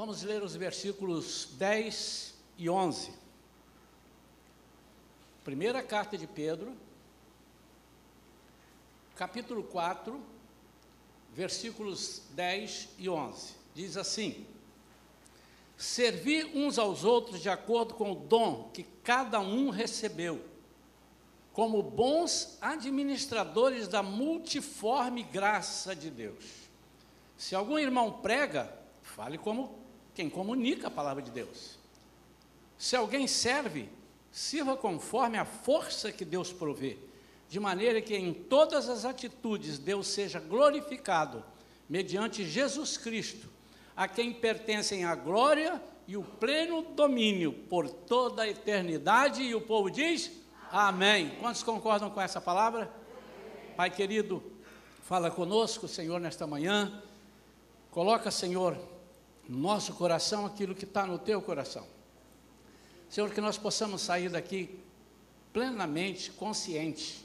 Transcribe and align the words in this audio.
Vamos 0.00 0.22
ler 0.22 0.42
os 0.42 0.56
versículos 0.56 1.50
10 1.58 2.34
e 2.56 2.70
11. 2.70 3.12
Primeira 5.44 5.82
carta 5.82 6.16
de 6.16 6.26
Pedro, 6.26 6.74
capítulo 9.14 9.62
4, 9.62 10.18
versículos 11.34 12.22
10 12.30 12.88
e 12.96 13.10
11. 13.10 13.54
Diz 13.74 13.98
assim: 13.98 14.46
Servir 15.76 16.46
uns 16.54 16.78
aos 16.78 17.04
outros 17.04 17.42
de 17.42 17.50
acordo 17.50 17.92
com 17.92 18.12
o 18.12 18.14
dom 18.14 18.70
que 18.72 18.84
cada 19.04 19.38
um 19.38 19.68
recebeu, 19.68 20.42
como 21.52 21.82
bons 21.82 22.56
administradores 22.62 23.86
da 23.86 24.02
multiforme 24.02 25.22
graça 25.24 25.94
de 25.94 26.10
Deus. 26.10 26.70
Se 27.36 27.54
algum 27.54 27.78
irmão 27.78 28.22
prega, 28.22 28.74
fale 29.02 29.36
como 29.36 29.79
quem 30.20 30.28
comunica 30.28 30.88
a 30.88 30.90
palavra 30.90 31.22
de 31.22 31.30
Deus. 31.30 31.78
Se 32.76 32.94
alguém 32.94 33.26
serve, 33.26 33.88
sirva 34.30 34.76
conforme 34.76 35.38
a 35.38 35.46
força 35.46 36.12
que 36.12 36.26
Deus 36.26 36.52
provê, 36.52 36.98
de 37.48 37.58
maneira 37.58 38.02
que 38.02 38.14
em 38.14 38.34
todas 38.34 38.90
as 38.90 39.06
atitudes 39.06 39.78
Deus 39.78 40.08
seja 40.08 40.38
glorificado, 40.38 41.42
mediante 41.88 42.44
Jesus 42.44 42.98
Cristo, 42.98 43.48
a 43.96 44.06
quem 44.06 44.30
pertencem 44.30 45.06
a 45.06 45.14
glória 45.14 45.82
e 46.06 46.18
o 46.18 46.22
pleno 46.22 46.82
domínio 46.82 47.54
por 47.54 47.88
toda 47.88 48.42
a 48.42 48.48
eternidade. 48.48 49.42
E 49.42 49.54
o 49.54 49.62
povo 49.62 49.90
diz: 49.90 50.30
Amém. 50.70 51.30
Quantos 51.40 51.62
concordam 51.62 52.10
com 52.10 52.20
essa 52.20 52.42
palavra? 52.42 52.92
Pai 53.74 53.88
querido, 53.88 54.42
fala 55.02 55.30
conosco, 55.30 55.88
Senhor, 55.88 56.20
nesta 56.20 56.46
manhã. 56.46 57.02
Coloca, 57.90 58.30
Senhor, 58.30 58.76
no 59.50 59.58
nosso 59.58 59.94
coração 59.94 60.46
aquilo 60.46 60.76
que 60.76 60.84
está 60.84 61.04
no 61.04 61.18
teu 61.18 61.42
coração. 61.42 61.84
Senhor, 63.08 63.28
que 63.30 63.40
nós 63.40 63.58
possamos 63.58 64.00
sair 64.00 64.30
daqui 64.30 64.78
plenamente 65.52 66.30
conscientes 66.30 67.24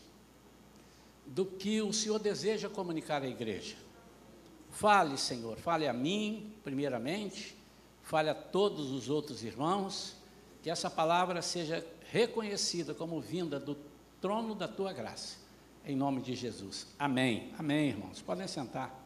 do 1.23 1.46
que 1.46 1.84
o 1.84 1.94
Senhor 1.94 2.18
deseja 2.18 2.68
comunicar 2.68 3.22
à 3.22 3.28
igreja. 3.28 3.76
Fale, 4.72 5.20
Senhor, 5.20 5.58
fale 5.59 5.88
a 5.88 5.94
mim, 5.94 6.52
primeiramente, 6.64 7.56
fale 8.02 8.31
a 8.31 8.36
todos 8.36 8.92
os 8.92 9.08
outros 9.08 9.44
irmãos, 9.44 10.16
que 10.64 10.70
essa 10.72 10.90
palavra 10.90 11.44
seja 11.44 11.86
reconhecida 12.12 12.96
como 12.96 13.22
vinda 13.22 13.59
do 13.59 13.78
trono 14.20 14.56
da 14.56 14.68
tua 14.68 14.92
graça, 14.92 15.38
em 15.86 15.96
nome 15.96 16.22
de 16.23 16.34
Jesus. 16.34 16.88
Amém. 16.98 17.53
Amém, 17.56 17.90
irmãos. 17.90 18.20
Podem 18.20 18.48
sentar. 18.48 19.05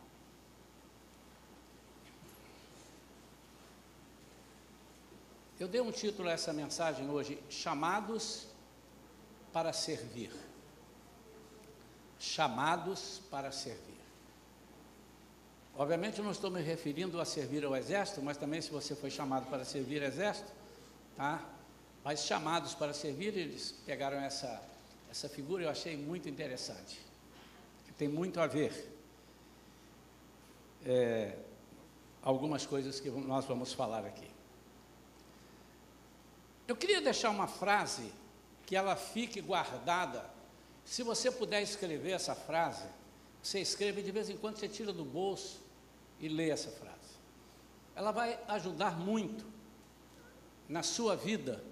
Eu 5.59 5.67
dei 5.67 5.81
um 5.81 5.91
título 5.91 6.29
a 6.29 6.31
essa 6.31 6.53
mensagem 6.53 7.09
hoje: 7.09 7.37
Chamados 7.49 8.47
para 9.51 9.73
servir. 9.73 10.31
Chamados 12.17 13.21
para 13.29 13.51
servir. 13.51 13.99
Obviamente, 15.75 16.19
eu 16.19 16.23
não 16.23 16.31
estou 16.31 16.49
me 16.49 16.61
referindo 16.61 17.19
a 17.19 17.25
servir 17.25 17.63
ao 17.63 17.75
exército, 17.75 18.21
mas 18.21 18.37
também, 18.37 18.61
se 18.61 18.69
você 18.69 18.95
foi 18.95 19.09
chamado 19.09 19.49
para 19.49 19.63
servir 19.65 20.01
exército, 20.01 20.51
tá? 21.15 21.43
Mas 22.03 22.25
chamados 22.25 22.73
para 22.73 22.93
servir, 22.93 23.37
eles 23.37 23.73
pegaram 23.85 24.17
essa, 24.17 24.61
essa 25.09 25.27
figura, 25.27 25.63
eu 25.63 25.69
achei 25.69 25.95
muito 25.97 26.27
interessante, 26.27 26.99
tem 27.97 28.07
muito 28.07 28.39
a 28.39 28.47
ver. 28.47 28.97
É, 30.85 31.37
algumas 32.21 32.65
coisas 32.65 32.99
que 32.99 33.09
nós 33.09 33.45
vamos 33.45 33.73
falar 33.73 34.05
aqui. 34.05 34.38
Eu 36.69 36.75
queria 36.75 37.01
deixar 37.01 37.31
uma 37.31 37.47
frase 37.47 38.13
que 38.67 38.75
ela 38.75 38.95
fique 38.95 39.41
guardada. 39.41 40.23
Se 40.85 41.01
você 41.01 41.31
puder 41.31 41.63
escrever 41.63 42.11
essa 42.11 42.35
frase, 42.35 42.85
você 43.41 43.59
escreve 43.59 44.03
de 44.03 44.11
vez 44.11 44.29
em 44.29 44.37
quando, 44.37 44.59
você 44.59 44.69
tira 44.69 44.93
do 44.93 45.03
bolso 45.03 45.63
e 46.19 46.27
lê 46.27 46.51
essa 46.51 46.69
frase. 46.69 47.17
Ela 47.95 48.11
vai 48.11 48.39
ajudar 48.49 48.99
muito 48.99 49.43
na 50.67 50.83
sua 50.83 51.15
vida 51.15 51.63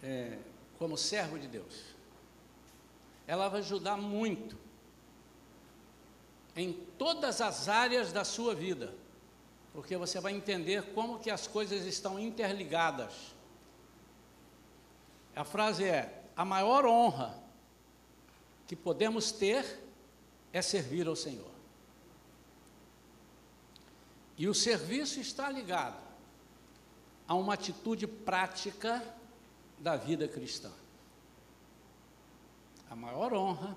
é, 0.00 0.38
como 0.78 0.96
servo 0.96 1.36
de 1.36 1.48
Deus. 1.48 1.82
Ela 3.26 3.48
vai 3.48 3.62
ajudar 3.62 3.96
muito 3.96 4.56
em 6.54 6.72
todas 6.72 7.40
as 7.40 7.68
áreas 7.68 8.12
da 8.12 8.24
sua 8.24 8.54
vida 8.54 8.94
porque 9.74 9.96
você 9.96 10.20
vai 10.20 10.32
entender 10.32 10.94
como 10.94 11.18
que 11.18 11.28
as 11.28 11.48
coisas 11.48 11.84
estão 11.84 12.18
interligadas. 12.18 13.34
A 15.34 15.44
frase 15.44 15.84
é: 15.84 16.22
a 16.36 16.44
maior 16.44 16.86
honra 16.86 17.42
que 18.68 18.76
podemos 18.76 19.32
ter 19.32 19.82
é 20.52 20.62
servir 20.62 21.08
ao 21.08 21.16
Senhor. 21.16 21.50
E 24.38 24.48
o 24.48 24.54
serviço 24.54 25.18
está 25.18 25.50
ligado 25.50 26.00
a 27.26 27.34
uma 27.34 27.54
atitude 27.54 28.06
prática 28.06 29.02
da 29.78 29.96
vida 29.96 30.28
cristã. 30.28 30.70
A 32.88 32.94
maior 32.94 33.32
honra 33.32 33.76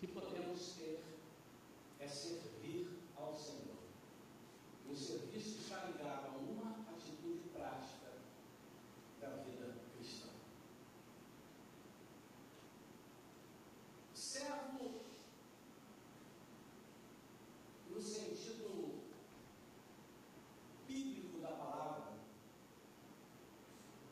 que 0.00 0.08
podemos 0.08 0.72
ter 0.72 1.00
é 2.00 2.08
servir. 2.08 2.44
O 4.94 4.96
serviço 4.96 5.58
está 5.58 5.86
ligado 5.86 6.26
a 6.26 6.38
uma 6.38 6.70
atitude 6.92 7.40
prática 7.52 8.12
da 9.20 9.28
vida 9.42 9.74
cristã. 9.96 10.28
Servo, 14.14 15.00
no 17.90 18.00
sentido 18.00 19.00
bíblico 20.86 21.40
da 21.40 21.48
palavra, 21.48 22.12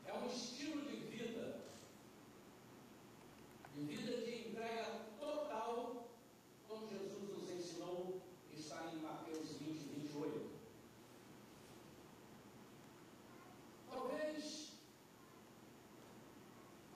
é 0.05 0.13
um 0.13 0.27
estilo 0.27 0.81
de 0.81 0.97
vida, 0.97 1.61
de 3.73 3.81
vida 3.85 4.17
de 4.17 4.49
entrega 4.49 5.05
total, 5.17 6.09
como 6.67 6.89
Jesus 6.89 7.29
nos 7.29 7.49
ensinou, 7.49 8.21
está 8.53 8.91
em 8.93 8.97
Mateus 8.97 9.47
20, 9.59 9.77
28. 10.11 10.53
Talvez 13.89 14.71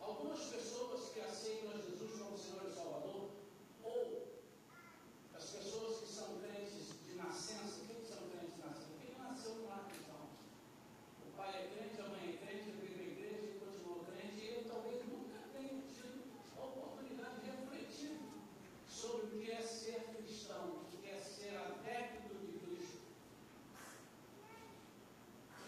algumas 0.01 0.39
pessoas 0.39 1.09
que 1.13 1.19
aceitam 1.19 1.71
a 1.71 1.77
Jesus 1.77 2.19
como 2.19 2.37
Senhor 2.37 2.67
e 2.67 2.71
Salvador, 2.73 3.29
ou 3.83 4.27
as 5.35 5.45
pessoas 5.45 5.99
que 6.01 6.07
são 6.07 6.39
crentes 6.39 6.87
de 7.07 7.15
nascença, 7.15 7.81
quem 7.87 8.03
são 8.03 8.27
crentes 8.29 8.55
de 8.55 8.61
nascença? 8.61 8.89
Quem 9.01 9.15
nasceu 9.17 9.51
com 9.55 9.71
a 9.73 9.79
cristão? 9.89 10.29
O 11.27 11.37
pai 11.37 11.49
é 11.55 11.67
crente, 11.75 12.01
a 12.01 12.07
mãe 12.09 12.29
é 12.29 12.45
crente, 12.45 12.69
ele 12.69 12.81
veio 12.81 12.97
da 12.97 13.03
igreja 13.03 13.45
e 13.45 13.59
continuou 13.59 14.05
crente, 14.05 14.37
e 14.37 14.47
ele 14.47 14.69
talvez 14.69 15.05
nunca 15.05 15.39
tenha 15.53 15.81
tido 15.93 16.23
a 16.57 16.63
oportunidade 16.63 17.41
de 17.41 17.49
refletir 17.51 18.17
sobre 18.87 19.25
o 19.25 19.29
que 19.39 19.51
é 19.51 19.61
ser 19.61 19.99
cristão, 20.17 20.81
o 20.81 20.85
que 20.89 21.09
é 21.09 21.17
ser 21.19 21.55
adepto 21.55 22.35
de 22.35 22.59
Cristo. 22.59 22.97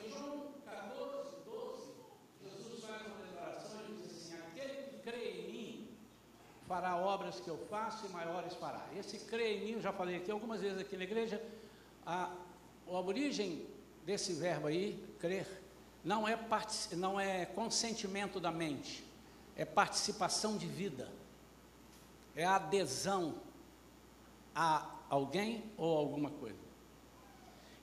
Em 0.03 0.09
João 0.09 0.53
14, 0.65 1.43
12, 1.45 1.91
Jesus 2.43 2.83
faz 2.83 3.05
uma 3.05 3.17
declaração 3.17 3.81
e 3.89 3.93
diz 3.93 4.05
assim: 4.05 4.35
Aquele 4.35 4.83
que 4.83 4.97
crê 4.99 5.29
em 5.31 5.51
mim 5.51 5.97
fará 6.79 6.95
obras 6.95 7.41
que 7.41 7.49
eu 7.49 7.57
faço 7.69 8.05
e 8.05 8.09
maiores 8.09 8.53
fará. 8.53 8.81
Esse 8.97 9.19
crê 9.19 9.57
em 9.57 9.65
mim, 9.65 9.71
eu 9.71 9.81
já 9.81 9.91
falei 9.91 10.15
aqui 10.15 10.31
algumas 10.31 10.61
vezes 10.61 10.79
aqui 10.79 10.95
na 10.95 11.03
igreja, 11.03 11.43
a, 12.05 12.31
a 12.87 12.99
origem 13.01 13.67
desse 14.05 14.31
verbo 14.31 14.67
aí, 14.67 14.97
crer, 15.19 15.45
não 16.05 16.25
é, 16.25 16.39
não 16.93 17.19
é 17.19 17.45
consentimento 17.45 18.39
da 18.39 18.49
mente, 18.49 19.03
é 19.57 19.65
participação 19.65 20.55
de 20.55 20.67
vida, 20.67 21.11
é 22.33 22.45
adesão 22.45 23.41
a 24.55 24.89
alguém 25.09 25.69
ou 25.75 25.97
alguma 25.97 26.29
coisa. 26.29 26.69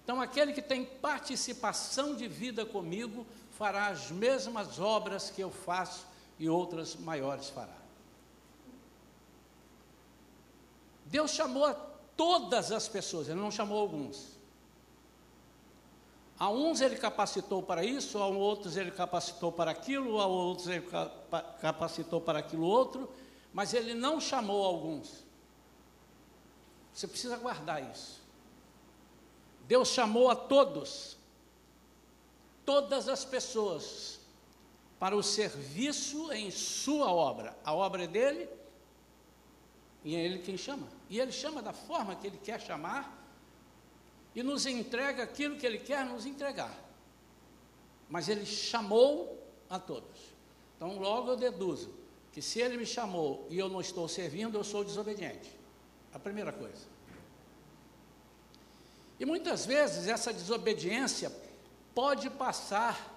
Então, 0.03 0.23
aquele 0.23 0.55
que 0.55 0.63
tem 0.63 0.87
participação 0.87 2.17
de 2.17 2.27
vida 2.27 2.65
comigo 2.65 3.27
fará 3.51 3.89
as 3.89 4.11
mesmas 4.11 4.79
obras 4.79 5.29
que 5.29 5.43
eu 5.43 5.51
faço 5.51 6.07
e 6.39 6.49
outras 6.49 6.97
maiores 6.97 7.51
fará. 7.51 7.86
Deus 11.07 11.31
chamou 11.31 11.65
a 11.65 11.75
todas 12.17 12.73
as 12.73 12.89
pessoas, 12.89 13.29
Ele 13.29 13.41
não 13.41 13.51
chamou 13.51 13.79
alguns. 13.79 14.37
A 16.39 16.51
uns 16.51 16.81
Ele 16.81 16.97
capacitou 16.97 17.63
para 17.63 17.85
isso, 17.85 18.19
a 18.19 18.27
outros 18.27 18.77
Ele 18.77 18.91
capacitou 18.91 19.51
para 19.51 19.71
aquilo, 19.71 20.21
a 20.21 20.27
outros 20.27 20.69
Ele 20.69 20.87
capacitou 21.61 22.21
para 22.21 22.41
aquilo 22.41 22.67
outro, 22.67 23.09
mas 23.53 23.73
Ele 23.73 23.95
não 23.95 24.21
chamou 24.21 24.65
alguns. 24.65 25.25
Você 26.93 27.07
precisa 27.07 27.37
guardar 27.37 27.83
isso. 27.91 28.21
Deus 29.67 29.89
chamou 29.89 30.31
a 30.31 30.37
todos, 30.37 31.17
todas 32.65 33.09
as 33.09 33.25
pessoas, 33.25 34.21
para 34.99 35.15
o 35.17 35.23
serviço 35.23 36.33
em 36.33 36.51
sua 36.51 37.13
obra. 37.13 37.57
A 37.65 37.75
obra 37.75 38.05
é 38.05 38.07
dele 38.07 38.49
e 40.05 40.15
é 40.15 40.21
ele 40.21 40.39
quem 40.39 40.57
chama. 40.57 40.96
E 41.09 41.19
ele 41.21 41.33
chama 41.33 41.63
da 41.63 41.73
forma 41.73 42.17
que 42.17 42.27
ele 42.27 42.39
quer 42.39 42.61
chamar 42.61 43.25
e 44.35 44.43
nos 44.43 44.67
entrega 44.67 45.23
aquilo 45.23 45.57
que 45.57 45.65
ele 45.65 45.79
quer 45.79 46.05
nos 46.05 46.27
entregar. 46.27 46.75
Mas 48.09 48.29
ele 48.29 48.45
chamou 48.45 49.43
a 49.69 49.79
todos. 49.79 50.35
Então, 50.77 50.99
logo 50.99 51.31
eu 51.31 51.37
deduzo 51.37 51.95
que 52.33 52.43
se 52.43 52.61
ele 52.61 52.77
me 52.77 52.85
chamou 52.85 53.47
e 53.49 53.59
eu 53.59 53.69
não 53.69 53.81
estou 53.81 54.07
servindo, 54.07 54.59
eu 54.59 54.65
sou 54.65 54.85
desobediente. 54.85 55.51
A 56.13 56.19
primeira 56.19 56.53
coisa. 56.53 56.87
E 59.19 59.25
muitas 59.25 59.65
vezes 59.65 60.07
essa 60.07 60.33
desobediência 60.33 61.33
pode 61.95 62.29
passar 62.29 63.15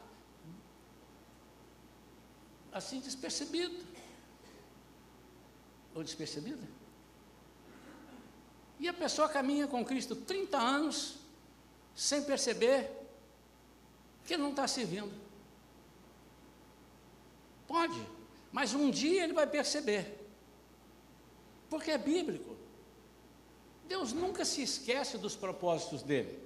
assim 2.71 3.01
despercebido. 3.01 3.83
Ou 5.93 6.03
despercebida. 6.03 6.78
E 8.79 8.87
a 8.87 8.93
pessoa 8.93 9.27
caminha 9.27 9.67
com 9.67 9.83
Cristo 9.83 10.15
30 10.15 10.57
anos 10.57 11.15
sem 11.93 12.23
perceber 12.23 12.89
que 14.25 14.37
não 14.37 14.51
está 14.51 14.67
servindo. 14.67 15.11
Pode, 17.67 18.01
mas 18.51 18.73
um 18.73 18.89
dia 18.89 19.23
ele 19.23 19.33
vai 19.33 19.45
perceber. 19.45 20.17
Porque 21.69 21.91
é 21.91 21.97
bíblico. 21.97 22.55
Deus 23.87 24.13
nunca 24.13 24.45
se 24.45 24.61
esquece 24.61 25.17
dos 25.17 25.35
propósitos 25.35 26.01
dele. 26.01 26.39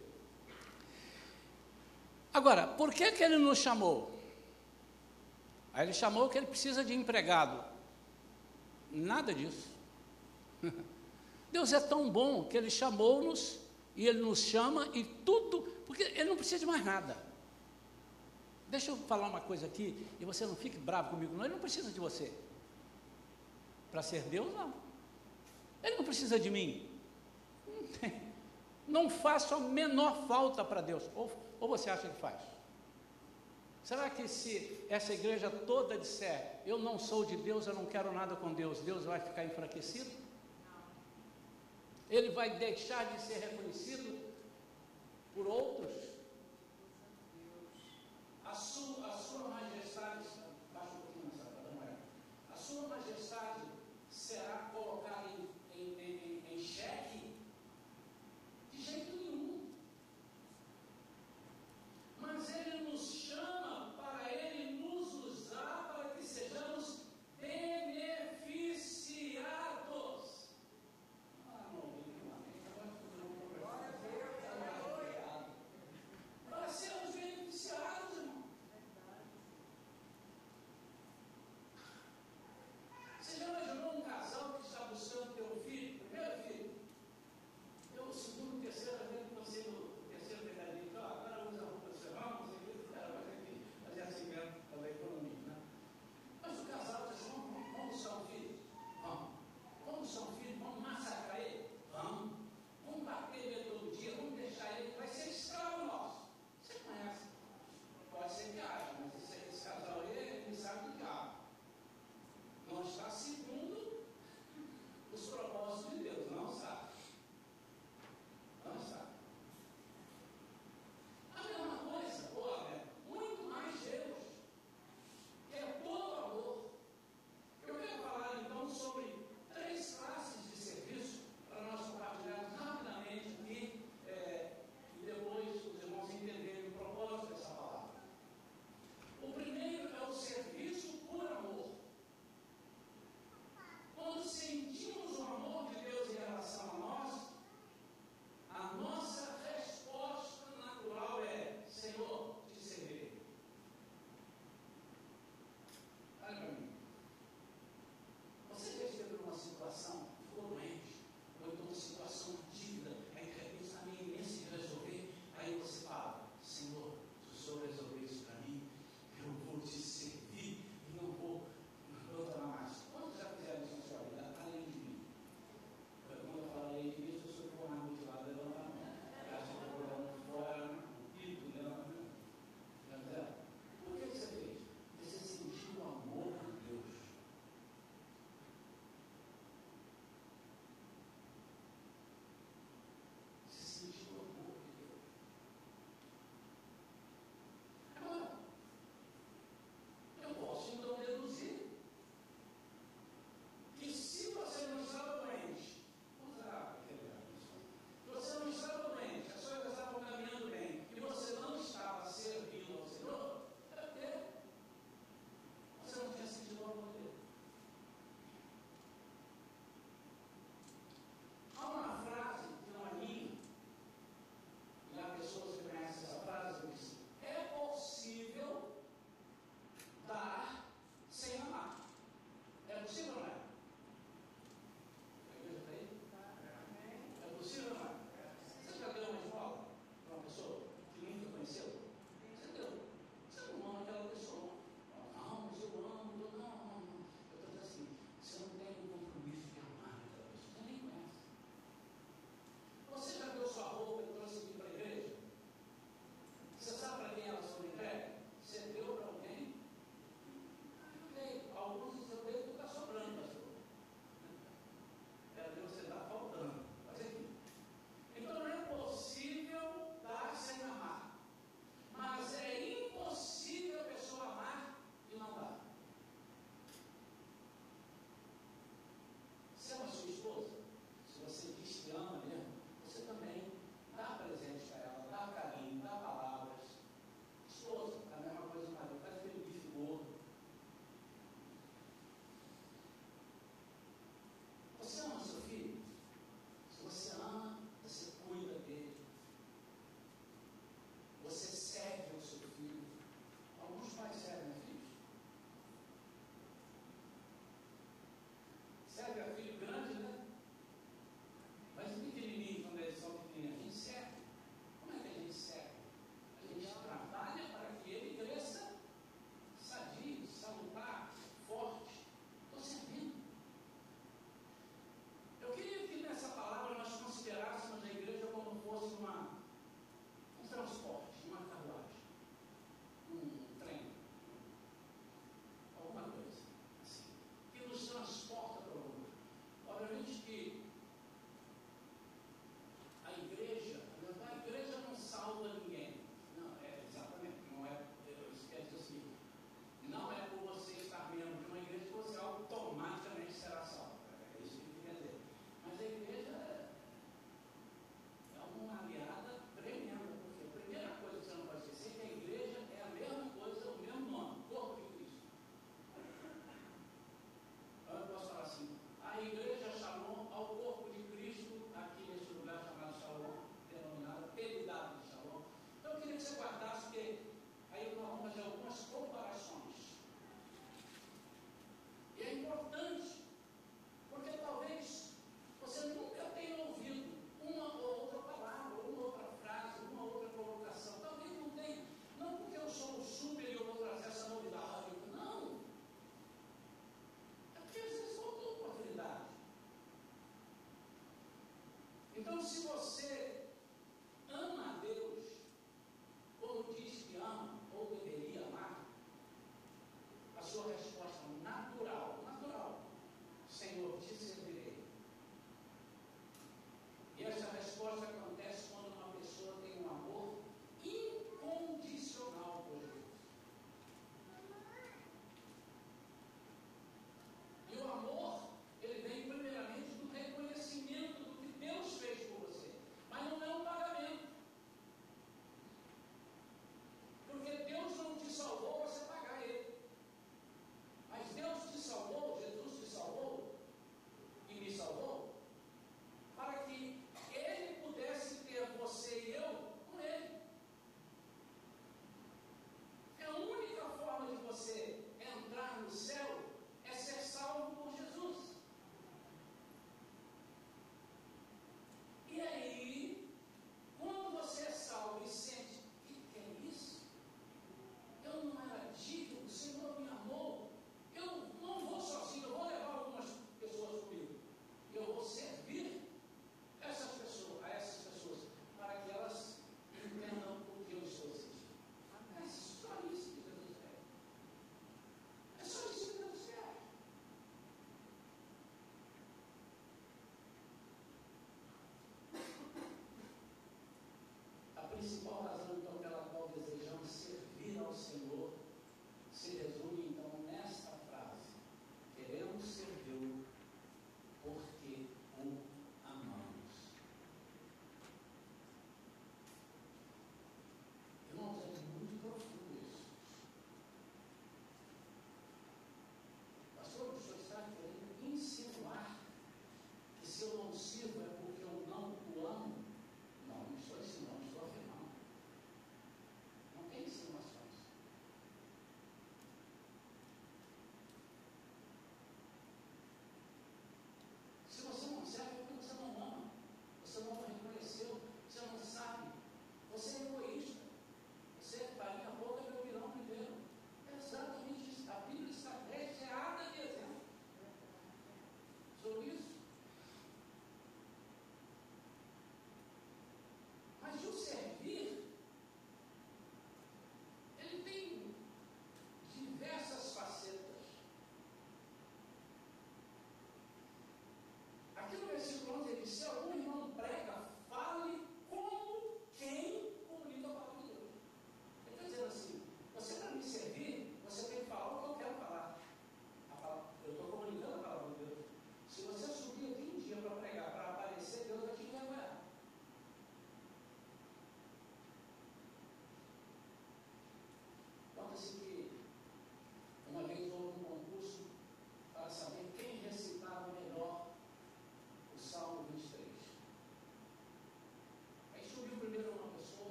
Agora, 2.34 2.66
por 2.66 2.92
que, 2.92 3.12
que 3.12 3.24
ele 3.24 3.38
nos 3.38 3.60
chamou? 3.60 4.20
Aí 5.72 5.86
ele 5.86 5.94
chamou 5.94 6.30
que 6.30 6.38
ele 6.38 6.48
precisa 6.48 6.84
de 6.84 6.94
empregado. 6.94 7.64
Nada 8.92 9.34
disso. 9.34 9.68
Deus 11.54 11.72
é 11.72 11.80
tão 11.80 12.10
bom 12.10 12.46
que 12.46 12.58
ele 12.58 12.72
chamou-nos 12.72 13.60
e 13.96 14.08
ele 14.08 14.20
nos 14.20 14.40
chama 14.40 14.90
e 14.92 15.04
tudo, 15.04 15.62
porque 15.86 16.02
ele 16.02 16.24
não 16.24 16.36
precisa 16.36 16.58
de 16.58 16.66
mais 16.66 16.84
nada. 16.84 17.16
Deixa 18.70 18.90
eu 18.90 18.98
falar 18.98 19.28
uma 19.28 19.40
coisa 19.40 19.68
aqui 19.68 19.96
e 20.20 20.26
você 20.26 20.48
não 20.48 20.56
fique 20.56 20.80
bravo 20.80 21.12
comigo, 21.12 21.36
não. 21.36 21.46
Ele 21.46 21.54
não 21.54 21.62
precisa 21.62 21.92
de 21.92 22.00
você. 22.00 22.34
Para 23.92 24.02
ser 24.02 24.24
Deus, 24.24 24.52
não. 24.52 24.74
Ele 25.84 25.96
não 25.96 26.04
precisa 26.04 26.40
de 26.40 26.50
mim. 26.50 26.90
Não 28.86 29.10
faço 29.10 29.56
a 29.56 29.60
menor 29.62 30.28
falta 30.28 30.62
para 30.62 30.82
Deus. 30.82 31.04
Ou, 31.16 31.32
ou 31.58 31.70
você 31.70 31.90
acha 31.90 32.10
que 32.10 32.20
faz? 32.20 32.38
Será 33.82 34.10
que 34.10 34.28
se 34.28 34.86
essa 34.90 35.14
igreja 35.14 35.50
toda 35.50 35.98
disser, 35.98 36.60
eu 36.66 36.78
não 36.78 37.00
sou 37.00 37.24
de 37.24 37.38
Deus, 37.38 37.66
eu 37.66 37.74
não 37.74 37.86
quero 37.86 38.12
nada 38.12 38.36
com 38.36 38.54
Deus, 38.54 38.82
Deus 38.82 39.06
vai 39.06 39.22
ficar 39.22 39.46
enfraquecido? 39.46 40.23
Ele 42.10 42.30
vai 42.30 42.58
deixar 42.58 43.06
de 43.14 43.22
ser 43.22 43.40
reconhecido 43.40 44.20
por 45.34 45.48
outros? 45.48 45.92
A 48.46 48.54
sua, 48.54 49.08
a 49.08 49.18
sua 49.18 49.33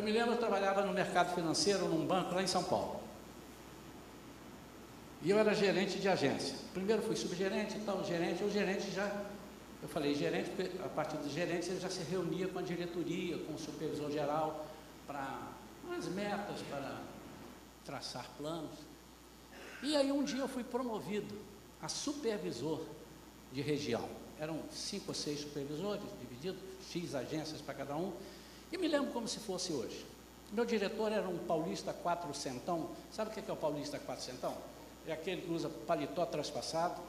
Eu 0.00 0.04
me 0.04 0.12
lembro, 0.12 0.32
eu 0.32 0.38
trabalhava 0.38 0.80
no 0.80 0.94
mercado 0.94 1.34
financeiro, 1.34 1.86
num 1.86 2.06
banco 2.06 2.34
lá 2.34 2.42
em 2.42 2.46
São 2.46 2.64
Paulo. 2.64 3.02
E 5.20 5.28
eu 5.28 5.38
era 5.38 5.52
gerente 5.52 5.98
de 5.98 6.08
agência. 6.08 6.56
Primeiro 6.72 7.02
fui 7.02 7.14
subgerente 7.14 7.76
e 7.76 7.80
tal, 7.80 8.02
gerente. 8.02 8.42
O 8.42 8.50
gerente 8.50 8.90
já, 8.90 9.14
eu 9.82 9.88
falei 9.90 10.14
gerente, 10.14 10.50
a 10.82 10.88
partir 10.88 11.18
do 11.18 11.28
gerente 11.28 11.68
ele 11.68 11.78
já 11.78 11.90
se 11.90 12.02
reunia 12.04 12.48
com 12.48 12.58
a 12.58 12.62
diretoria, 12.62 13.36
com 13.40 13.52
o 13.52 13.58
supervisor 13.58 14.10
geral, 14.10 14.64
para 15.06 15.48
as 15.94 16.08
metas, 16.08 16.62
para 16.70 16.96
traçar 17.84 18.26
planos. 18.38 18.78
E 19.82 19.94
aí 19.94 20.10
um 20.10 20.24
dia 20.24 20.40
eu 20.40 20.48
fui 20.48 20.64
promovido 20.64 21.34
a 21.82 21.88
supervisor 21.88 22.80
de 23.52 23.60
região. 23.60 24.08
Eram 24.38 24.62
cinco 24.70 25.08
ou 25.08 25.14
seis 25.14 25.40
supervisores, 25.40 26.00
divididos, 26.18 26.58
X 26.90 27.14
agências 27.14 27.60
para 27.60 27.74
cada 27.74 27.94
um. 27.96 28.14
E 28.72 28.78
me 28.78 28.88
lembro 28.88 29.12
como 29.12 29.26
se 29.26 29.40
fosse 29.40 29.72
hoje. 29.72 30.06
Meu 30.52 30.64
diretor 30.64 31.12
era 31.12 31.28
um 31.28 31.38
paulista 31.38 31.92
quatrocentão. 31.92 32.90
Sabe 33.12 33.30
o 33.30 33.32
que 33.32 33.50
é 33.50 33.52
o 33.52 33.56
paulista 33.56 33.98
quatrocentão? 33.98 34.56
é 35.06 35.12
aquele 35.12 35.42
que 35.42 35.50
usa 35.50 35.68
paletó 35.68 36.24
traspassado, 36.26 37.00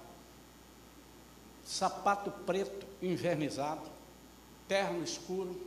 sapato 1.64 2.32
preto 2.46 2.86
invernizado, 3.02 3.82
terno 4.68 5.04
escuro, 5.04 5.60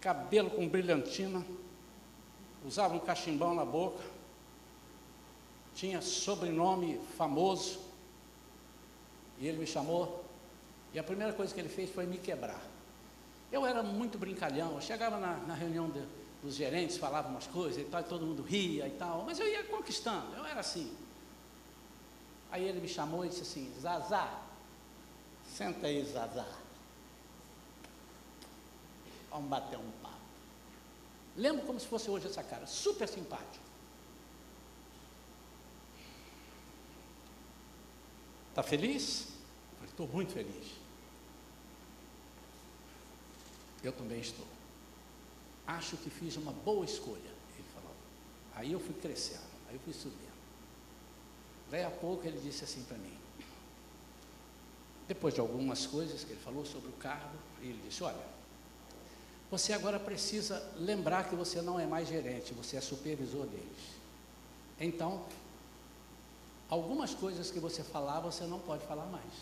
cabelo 0.00 0.50
com 0.50 0.68
brilhantina, 0.68 1.44
usava 2.64 2.94
um 2.94 3.00
cachimbão 3.00 3.54
na 3.54 3.64
boca, 3.64 4.02
tinha 5.74 6.00
sobrenome 6.00 6.98
famoso, 7.16 7.78
e 9.38 9.46
ele 9.46 9.58
me 9.58 9.66
chamou, 9.66 10.24
e 10.92 10.98
a 10.98 11.04
primeira 11.04 11.32
coisa 11.32 11.54
que 11.54 11.60
ele 11.60 11.68
fez 11.68 11.90
foi 11.90 12.06
me 12.06 12.16
quebrar. 12.16 12.60
Eu 13.50 13.64
era 13.64 13.82
muito 13.82 14.18
brincalhão, 14.18 14.74
eu 14.74 14.80
chegava 14.80 15.18
na, 15.18 15.36
na 15.38 15.54
reunião 15.54 15.88
de, 15.88 16.02
dos 16.42 16.54
gerentes, 16.54 16.96
falava 16.96 17.28
umas 17.28 17.46
coisas 17.46 17.80
e 17.80 17.84
tal, 17.84 18.00
e 18.00 18.04
todo 18.04 18.26
mundo 18.26 18.42
ria 18.42 18.86
e 18.86 18.92
tal, 18.92 19.24
mas 19.24 19.38
eu 19.38 19.48
ia 19.48 19.64
conquistando, 19.64 20.34
eu 20.34 20.44
era 20.44 20.60
assim. 20.60 20.94
Aí 22.50 22.64
ele 22.64 22.80
me 22.80 22.88
chamou 22.88 23.24
e 23.24 23.28
disse 23.28 23.42
assim: 23.42 23.72
Zazá, 23.80 24.42
senta 25.46 25.86
aí, 25.86 26.04
Zazá. 26.04 26.46
Vamos 29.30 29.48
bater 29.48 29.78
um 29.78 29.90
papo. 30.02 30.16
Lembro 31.36 31.66
como 31.66 31.78
se 31.78 31.86
fosse 31.86 32.08
hoje 32.08 32.26
essa 32.26 32.42
cara, 32.42 32.66
super 32.66 33.08
simpático. 33.08 33.64
Está 38.50 38.62
feliz? 38.62 39.28
Estou 39.84 40.08
muito 40.08 40.32
feliz. 40.32 40.85
Eu 43.86 43.92
também 43.92 44.18
estou. 44.18 44.44
Acho 45.64 45.96
que 45.96 46.10
fiz 46.10 46.36
uma 46.36 46.50
boa 46.50 46.84
escolha, 46.84 47.30
ele 47.54 47.68
falou. 47.72 47.94
Aí 48.56 48.72
eu 48.72 48.80
fui 48.80 48.94
crescendo, 48.94 49.46
aí 49.68 49.76
eu 49.76 49.80
fui 49.80 49.92
subindo. 49.92 50.36
Daí 51.70 51.84
a 51.84 51.90
pouco 51.90 52.26
ele 52.26 52.40
disse 52.40 52.64
assim 52.64 52.82
para 52.82 52.98
mim, 52.98 53.16
depois 55.06 55.34
de 55.34 55.40
algumas 55.40 55.86
coisas 55.86 56.24
que 56.24 56.32
ele 56.32 56.40
falou 56.40 56.64
sobre 56.64 56.88
o 56.88 56.92
cargo, 56.94 57.38
ele 57.60 57.80
disse: 57.88 58.02
Olha, 58.02 58.26
você 59.50 59.72
agora 59.72 60.00
precisa 60.00 60.60
lembrar 60.76 61.28
que 61.28 61.36
você 61.36 61.62
não 61.62 61.78
é 61.78 61.86
mais 61.86 62.08
gerente, 62.08 62.52
você 62.54 62.76
é 62.76 62.80
supervisor 62.80 63.46
deles. 63.46 63.96
Então, 64.80 65.24
algumas 66.68 67.14
coisas 67.14 67.52
que 67.52 67.60
você 67.60 67.84
falar, 67.84 68.18
você 68.18 68.44
não 68.44 68.58
pode 68.58 68.84
falar 68.84 69.06
mais. 69.06 69.32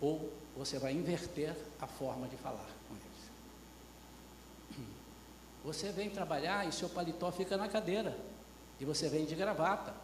Ou 0.00 0.32
você 0.56 0.78
vai 0.78 0.92
inverter 0.92 1.56
a 1.80 1.86
forma 1.88 2.28
de 2.28 2.36
falar 2.36 2.68
com 2.88 2.94
eles. 2.94 3.13
Você 5.64 5.90
vem 5.90 6.10
trabalhar 6.10 6.68
e 6.68 6.72
seu 6.72 6.90
paletó 6.90 7.32
fica 7.32 7.56
na 7.56 7.68
cadeira. 7.68 8.16
E 8.78 8.84
você 8.84 9.08
vem 9.08 9.24
de 9.24 9.34
gravata. 9.34 9.94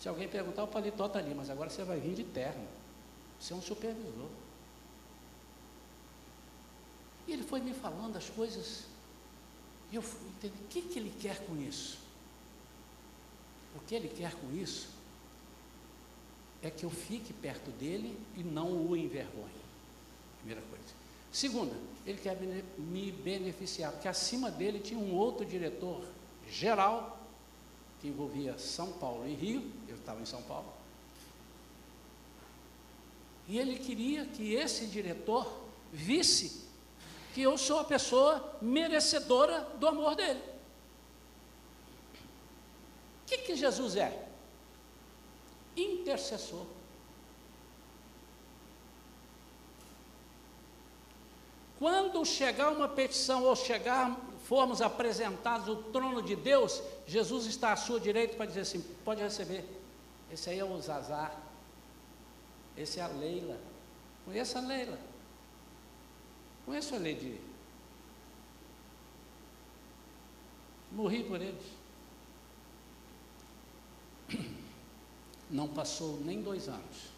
Se 0.00 0.08
alguém 0.08 0.26
perguntar, 0.26 0.64
o 0.64 0.68
paletó 0.68 1.06
está 1.06 1.18
ali, 1.18 1.34
mas 1.34 1.50
agora 1.50 1.68
você 1.68 1.84
vai 1.84 2.00
vir 2.00 2.14
de 2.14 2.24
terno. 2.24 2.66
Você 3.38 3.52
é 3.52 3.56
um 3.56 3.62
supervisor. 3.62 4.30
E 7.26 7.32
ele 7.32 7.42
foi 7.42 7.60
me 7.60 7.74
falando 7.74 8.16
as 8.16 8.28
coisas, 8.30 8.84
e 9.92 9.96
eu 9.96 10.02
fui 10.02 10.26
entender 10.28 10.64
o 10.64 10.68
que, 10.68 10.82
que 10.82 10.98
ele 10.98 11.14
quer 11.20 11.38
com 11.46 11.56
isso. 11.56 11.98
O 13.76 13.80
que 13.80 13.94
ele 13.94 14.08
quer 14.08 14.34
com 14.34 14.52
isso 14.52 14.88
é 16.62 16.70
que 16.70 16.84
eu 16.84 16.90
fique 16.90 17.32
perto 17.32 17.70
dele 17.72 18.18
e 18.36 18.42
não 18.42 18.72
o 18.72 18.96
envergonhe. 18.96 19.62
Primeira 20.38 20.62
coisa. 20.62 21.01
Segunda, 21.32 21.74
ele 22.06 22.18
quer 22.18 22.38
me 22.76 23.10
beneficiar, 23.10 23.90
porque 23.90 24.06
acima 24.06 24.50
dele 24.50 24.78
tinha 24.78 25.00
um 25.00 25.14
outro 25.14 25.46
diretor 25.46 26.04
geral 26.46 27.18
que 28.00 28.08
envolvia 28.08 28.58
São 28.58 28.92
Paulo 28.92 29.26
e 29.26 29.34
Rio, 29.34 29.72
eu 29.88 29.96
estava 29.96 30.20
em 30.20 30.26
São 30.26 30.42
Paulo. 30.42 30.70
E 33.48 33.58
ele 33.58 33.78
queria 33.78 34.26
que 34.26 34.54
esse 34.54 34.86
diretor 34.86 35.50
visse 35.90 36.68
que 37.32 37.40
eu 37.40 37.56
sou 37.56 37.78
a 37.78 37.84
pessoa 37.84 38.58
merecedora 38.60 39.60
do 39.78 39.88
amor 39.88 40.14
dele. 40.14 40.40
O 43.22 43.26
que, 43.26 43.38
que 43.38 43.56
Jesus 43.56 43.96
é? 43.96 44.28
Intercessor. 45.76 46.66
Quando 51.82 52.24
chegar 52.24 52.70
uma 52.70 52.88
petição 52.88 53.42
ou 53.42 53.56
chegar 53.56 54.16
formos 54.44 54.80
apresentados 54.80 55.66
o 55.66 55.82
trono 55.90 56.22
de 56.22 56.36
Deus, 56.36 56.80
Jesus 57.08 57.44
está 57.46 57.72
à 57.72 57.76
sua 57.76 57.98
direita 57.98 58.36
para 58.36 58.46
dizer 58.46 58.60
assim: 58.60 58.80
pode 59.04 59.20
receber. 59.20 59.64
Esse 60.30 60.48
aí 60.48 60.60
é 60.60 60.64
o 60.64 60.80
Zazar. 60.80 61.36
Esse 62.76 63.00
é 63.00 63.02
a 63.02 63.08
Leila. 63.08 63.58
Conheço 64.24 64.58
a 64.58 64.60
Leila. 64.60 64.96
Conheço 66.64 66.94
a 66.94 66.98
Lady. 66.98 67.40
Morri 70.92 71.24
por 71.24 71.40
eles. 71.40 71.66
Não 75.50 75.66
passou 75.66 76.20
nem 76.20 76.40
dois 76.42 76.68
anos. 76.68 77.10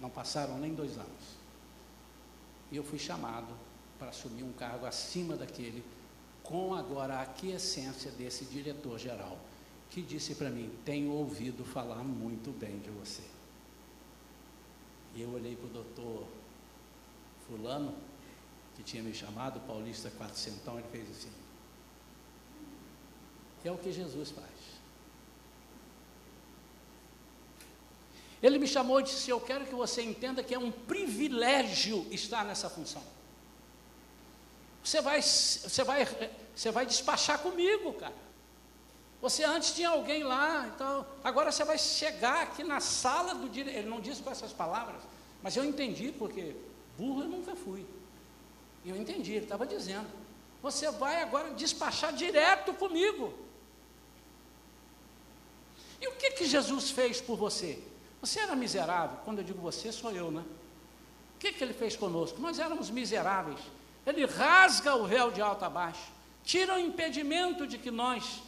Não 0.00 0.08
passaram 0.08 0.56
nem 0.56 0.72
dois 0.74 0.96
anos. 0.96 1.36
E 2.72 2.78
eu 2.78 2.82
fui 2.82 2.98
chamado 2.98 3.65
para 3.98 4.08
assumir 4.08 4.42
um 4.42 4.52
cargo 4.52 4.86
acima 4.86 5.36
daquele 5.36 5.84
com 6.42 6.74
agora 6.74 7.16
a 7.16 7.22
aquiescência 7.22 8.10
desse 8.12 8.44
diretor-geral, 8.44 9.38
que 9.90 10.00
disse 10.00 10.34
para 10.34 10.48
mim: 10.48 10.70
Tenho 10.84 11.10
ouvido 11.10 11.64
falar 11.64 12.04
muito 12.04 12.52
bem 12.52 12.78
de 12.78 12.90
você. 12.90 13.22
E 15.14 15.22
eu 15.22 15.30
olhei 15.32 15.56
para 15.56 15.66
o 15.66 15.70
doutor 15.70 16.28
Fulano, 17.46 17.94
que 18.76 18.82
tinha 18.82 19.02
me 19.02 19.14
chamado, 19.14 19.60
Paulista 19.60 20.10
Quatrocentão, 20.10 20.78
ele 20.78 20.88
fez 20.92 21.10
assim. 21.10 21.32
É 23.64 23.72
o 23.72 23.76
que 23.76 23.90
Jesus 23.90 24.30
faz. 24.30 24.46
Ele 28.40 28.60
me 28.60 28.68
chamou 28.68 29.00
e 29.00 29.02
disse: 29.02 29.28
Eu 29.28 29.40
quero 29.40 29.66
que 29.66 29.74
você 29.74 30.02
entenda 30.02 30.44
que 30.44 30.54
é 30.54 30.58
um 30.58 30.70
privilégio 30.70 32.06
estar 32.12 32.44
nessa 32.44 32.70
função. 32.70 33.02
Você 34.86 35.00
vai, 35.00 35.20
você 35.20 35.82
vai, 35.82 36.06
você 36.54 36.70
vai 36.70 36.86
despachar 36.86 37.40
comigo, 37.40 37.92
cara. 37.94 38.14
Você 39.20 39.42
antes 39.42 39.74
tinha 39.74 39.88
alguém 39.88 40.22
lá, 40.22 40.70
então 40.72 41.04
agora 41.24 41.50
você 41.50 41.64
vai 41.64 41.76
chegar 41.76 42.42
aqui 42.44 42.62
na 42.62 42.78
sala 42.78 43.34
do 43.34 43.48
diretor. 43.48 43.78
Ele 43.78 43.88
não 43.88 44.00
disse 44.00 44.22
com 44.22 44.30
essas 44.30 44.52
palavras, 44.52 45.02
mas 45.42 45.56
eu 45.56 45.64
entendi 45.64 46.12
porque 46.12 46.54
burro 46.96 47.22
eu 47.22 47.28
nunca 47.28 47.56
fui. 47.56 47.84
Eu 48.84 48.94
entendi, 48.94 49.32
ele 49.32 49.46
estava 49.46 49.66
dizendo: 49.66 50.06
você 50.62 50.88
vai 50.92 51.20
agora 51.20 51.50
despachar 51.50 52.12
direto 52.12 52.72
comigo. 52.72 53.34
E 56.00 56.06
o 56.06 56.12
que 56.12 56.30
que 56.30 56.46
Jesus 56.46 56.92
fez 56.92 57.20
por 57.20 57.36
você? 57.36 57.82
Você 58.20 58.38
era 58.38 58.54
miserável. 58.54 59.18
Quando 59.24 59.38
eu 59.38 59.44
digo 59.44 59.60
você, 59.60 59.90
sou 59.90 60.12
eu, 60.12 60.30
né? 60.30 60.44
O 61.34 61.38
que 61.40 61.52
que 61.52 61.64
ele 61.64 61.74
fez 61.74 61.96
conosco? 61.96 62.40
Nós 62.40 62.60
éramos 62.60 62.88
miseráveis. 62.88 63.58
Ele 64.06 64.24
rasga 64.24 64.94
o 64.94 65.06
véu 65.06 65.32
de 65.32 65.42
alto 65.42 65.64
a 65.64 65.68
baixo, 65.68 66.12
tira 66.44 66.76
o 66.76 66.78
impedimento 66.78 67.66
de 67.66 67.76
que 67.76 67.90
nós 67.90 68.40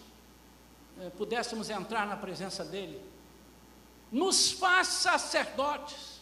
eh, 1.01 1.11
pudéssemos 1.11 1.69
entrar 1.69 2.07
na 2.07 2.17
presença 2.17 2.65
dele, 2.65 3.03
nos 4.13 4.53
faz 4.53 4.87
sacerdotes, 4.87 6.21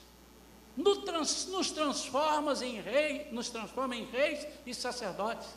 nos, 0.75 0.99
trans, 0.99 1.47
nos 1.49 1.71
transforma 1.71 2.53
em 2.65 2.81
rei, 2.81 3.29
nos 3.31 3.51
transforma 3.51 3.95
em 3.95 4.07
reis 4.07 4.47
e 4.65 4.73
sacerdotes. 4.73 5.49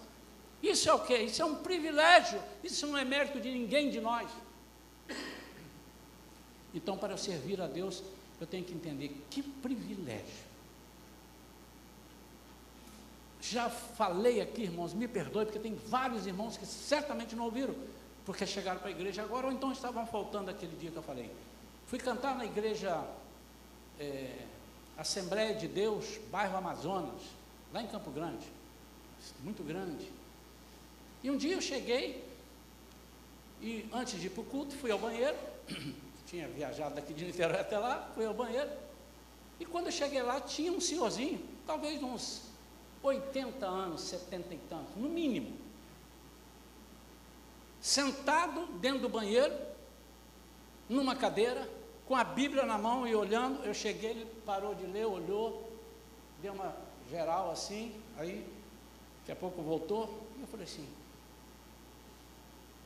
Isso 0.62 0.90
é 0.90 0.94
o 0.94 1.00
que? 1.00 1.18
Isso 1.18 1.42
é 1.42 1.46
um 1.46 1.56
privilégio, 1.56 2.42
isso 2.62 2.86
não 2.86 2.98
é 2.98 3.06
mérito 3.06 3.40
de 3.40 3.50
ninguém 3.50 3.90
de 3.90 4.02
nós. 4.02 4.30
Então, 6.74 6.98
para 6.98 7.16
servir 7.16 7.62
a 7.62 7.68
Deus, 7.68 8.04
eu 8.42 8.46
tenho 8.46 8.66
que 8.66 8.74
entender 8.74 9.26
que 9.30 9.42
privilégio 9.42 10.49
já 13.50 13.70
falei 13.70 14.42
aqui, 14.42 14.64
irmãos, 14.64 14.94
me 14.94 15.08
perdoe, 15.08 15.46
porque 15.46 15.60
tem 15.60 15.74
vários 15.74 16.28
irmãos 16.28 16.56
que 16.56 16.66
certamente 16.66 17.36
não 17.36 17.46
ouviram, 17.46 17.76
porque 18.26 18.46
chegaram 18.46 18.80
para 18.80 18.90
a 18.90 18.92
igreja 18.92 19.24
agora, 19.24 19.48
ou 19.48 19.54
então 19.54 19.72
estavam 19.72 20.06
faltando 20.06 20.52
aquele 20.52 20.76
dia 20.76 20.92
que 20.92 20.98
eu 20.98 21.04
falei. 21.04 21.32
Fui 21.88 21.98
cantar 21.98 22.36
na 22.38 22.46
igreja 22.46 23.04
é, 24.00 24.46
Assembleia 24.98 25.56
de 25.56 25.68
Deus, 25.68 26.20
bairro 26.32 26.58
Amazonas, 26.58 27.22
lá 27.74 27.82
em 27.82 27.88
Campo 27.88 28.12
Grande, 28.12 28.46
muito 29.42 29.64
grande. 29.64 30.12
E 31.24 31.32
um 31.32 31.38
dia 31.38 31.56
eu 31.56 31.62
cheguei, 31.62 32.24
e 33.62 33.90
antes 33.92 34.20
de 34.20 34.28
ir 34.28 34.30
para 34.30 34.42
o 34.42 34.46
culto, 34.46 34.76
fui 34.76 34.92
ao 34.92 35.00
banheiro, 35.00 35.38
tinha 36.28 36.48
viajado 36.48 36.96
daqui 36.96 37.14
de 37.14 37.26
Niterói 37.26 37.60
até 37.60 37.80
lá, 37.80 38.12
fui 38.14 38.26
ao 38.26 38.34
banheiro, 38.34 38.70
e 39.60 39.66
quando 39.66 39.88
eu 39.88 39.92
cheguei 39.92 40.22
lá, 40.22 40.40
tinha 40.40 40.72
um 40.72 40.80
senhorzinho, 40.80 41.44
talvez 41.66 42.02
uns 42.04 42.49
80 43.02 43.66
anos, 43.66 44.02
70 44.02 44.54
e 44.54 44.58
tantos, 44.70 44.96
no 44.96 45.10
mínimo. 45.10 45.58
Sentado 47.80 48.66
dentro 48.80 49.00
do 49.00 49.10
banheiro, 49.10 49.56
numa 50.90 51.16
cadeira, 51.16 51.70
com 52.06 52.16
a 52.16 52.24
Bíblia 52.24 52.66
na 52.66 52.78
mão 52.78 53.08
e 53.08 53.16
olhando, 53.16 53.64
eu 53.64 53.74
cheguei, 53.74 54.10
ele 54.10 54.26
parou 54.46 54.74
de 54.76 54.86
ler, 54.86 55.06
olhou, 55.06 55.72
deu 56.42 56.54
uma 56.54 56.76
geral 57.10 57.52
assim, 57.52 58.02
aí 58.18 58.46
daqui 59.20 59.32
a 59.32 59.36
pouco 59.36 59.62
voltou, 59.62 60.28
e 60.38 60.42
eu 60.42 60.48
falei 60.48 60.66
assim, 60.66 60.88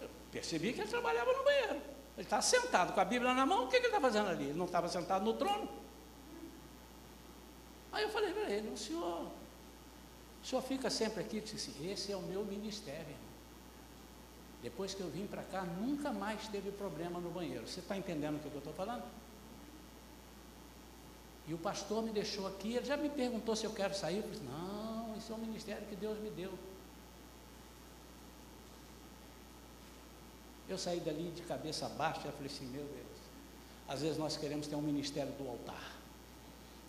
eu 0.01 0.09
percebi 0.31 0.73
que 0.73 0.81
ele 0.81 0.89
trabalhava 0.89 1.31
no 1.33 1.43
banheiro. 1.43 1.81
Ele 2.15 2.25
estava 2.25 2.41
sentado 2.41 2.93
com 2.93 2.99
a 2.99 3.05
Bíblia 3.05 3.33
na 3.33 3.45
mão, 3.45 3.63
o 3.63 3.67
que, 3.67 3.79
que 3.79 3.85
ele 3.85 3.87
está 3.87 3.99
fazendo 3.99 4.29
ali? 4.29 4.45
Ele 4.45 4.59
não 4.59 4.65
estava 4.65 4.87
sentado 4.87 5.25
no 5.25 5.33
trono? 5.33 5.67
Aí 7.91 8.03
eu 8.03 8.09
falei 8.09 8.33
para 8.33 8.49
ele, 8.49 8.69
o 8.69 8.77
senhor 8.77 9.31
o 10.43 10.45
senhor 10.45 10.61
fica 10.61 10.89
sempre 10.89 11.21
aqui, 11.21 11.39
disse, 11.39 11.71
esse 11.85 12.11
é 12.11 12.17
o 12.17 12.21
meu 12.21 12.43
ministério. 12.43 13.15
Depois 14.61 14.93
que 14.93 15.01
eu 15.01 15.09
vim 15.09 15.25
para 15.25 15.41
cá, 15.43 15.63
nunca 15.63 16.11
mais 16.11 16.47
teve 16.49 16.69
problema 16.71 17.19
no 17.19 17.29
banheiro. 17.29 17.65
Você 17.65 17.79
está 17.79 17.97
entendendo 17.97 18.35
o 18.35 18.39
que 18.39 18.45
eu 18.45 18.57
estou 18.57 18.73
falando? 18.73 19.03
E 21.47 21.53
o 21.53 21.57
pastor 21.57 22.03
me 22.03 22.11
deixou 22.11 22.45
aqui, 22.45 22.75
ele 22.75 22.85
já 22.85 22.97
me 22.97 23.09
perguntou 23.09 23.55
se 23.55 23.65
eu 23.65 23.71
quero 23.71 23.95
sair. 23.95 24.17
Eu 24.17 24.29
disse, 24.29 24.43
não, 24.43 25.15
esse 25.17 25.31
é 25.31 25.35
o 25.35 25.37
ministério 25.37 25.85
que 25.87 25.95
Deus 25.95 26.19
me 26.19 26.29
deu. 26.29 26.53
Eu 30.67 30.77
saí 30.77 30.99
dali 30.99 31.31
de 31.31 31.41
cabeça 31.43 31.87
baixa 31.89 32.27
e 32.27 32.31
falei 32.31 32.47
assim, 32.47 32.65
meu 32.65 32.83
Deus, 32.83 33.17
às 33.87 34.01
vezes 34.01 34.17
nós 34.17 34.35
queremos 34.37 34.67
ter 34.67 34.75
um 34.75 34.81
ministério 34.81 35.31
do 35.33 35.47
altar. 35.47 35.93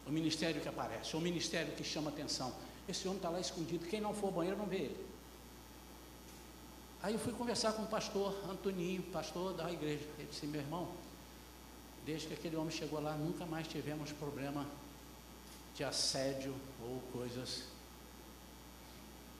O 0.06 0.10
ministério 0.10 0.60
que 0.60 0.68
aparece, 0.68 1.16
o 1.16 1.20
ministério 1.20 1.72
que 1.74 1.82
chama 1.82 2.10
atenção. 2.10 2.52
Esse 2.88 3.06
homem 3.06 3.18
está 3.18 3.30
lá 3.30 3.40
escondido, 3.40 3.86
quem 3.86 4.00
não 4.00 4.12
for 4.12 4.26
ao 4.26 4.32
banheiro 4.32 4.58
não 4.58 4.66
vê 4.66 4.76
ele. 4.76 5.06
Aí 7.02 7.12
eu 7.12 7.18
fui 7.18 7.32
conversar 7.32 7.72
com 7.72 7.82
o 7.82 7.86
pastor 7.86 8.34
Antoninho, 8.48 9.02
pastor 9.04 9.52
da 9.52 9.70
igreja. 9.70 10.04
Ele 10.18 10.28
disse: 10.30 10.46
Meu 10.46 10.60
irmão, 10.60 10.88
desde 12.06 12.28
que 12.28 12.34
aquele 12.34 12.56
homem 12.56 12.70
chegou 12.70 13.00
lá, 13.00 13.14
nunca 13.14 13.44
mais 13.44 13.68
tivemos 13.68 14.10
problema 14.12 14.66
de 15.74 15.84
assédio 15.84 16.54
ou 16.82 17.00
coisas. 17.12 17.64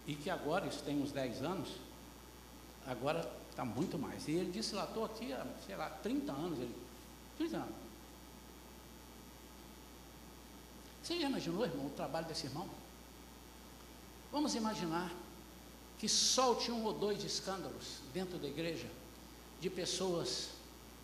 E 0.06 0.14
que 0.14 0.28
agora, 0.28 0.66
isso 0.66 0.82
tem 0.82 1.02
uns 1.02 1.12
10 1.12 1.42
anos, 1.42 1.70
agora 2.86 3.30
está 3.50 3.64
muito 3.64 3.98
mais. 3.98 4.28
E 4.28 4.32
ele 4.32 4.50
disse 4.50 4.74
lá, 4.74 4.84
estou 4.84 5.04
aqui 5.04 5.32
há, 5.32 5.46
sei 5.64 5.76
lá, 5.76 5.88
30 5.88 6.32
anos. 6.32 6.58
Ele, 6.58 6.74
30 7.38 7.56
anos. 7.56 7.74
Você 11.02 11.20
já 11.20 11.28
imaginou, 11.28 11.64
irmão, 11.64 11.86
o 11.86 11.90
trabalho 11.90 12.26
desse 12.26 12.46
irmão? 12.46 12.68
Vamos 14.34 14.56
imaginar 14.56 15.12
que 15.96 16.08
solte 16.08 16.72
um 16.72 16.82
ou 16.82 16.92
dois 16.92 17.22
escândalos 17.22 18.00
dentro 18.12 18.36
da 18.36 18.48
igreja 18.48 18.90
de 19.60 19.70
pessoas 19.70 20.48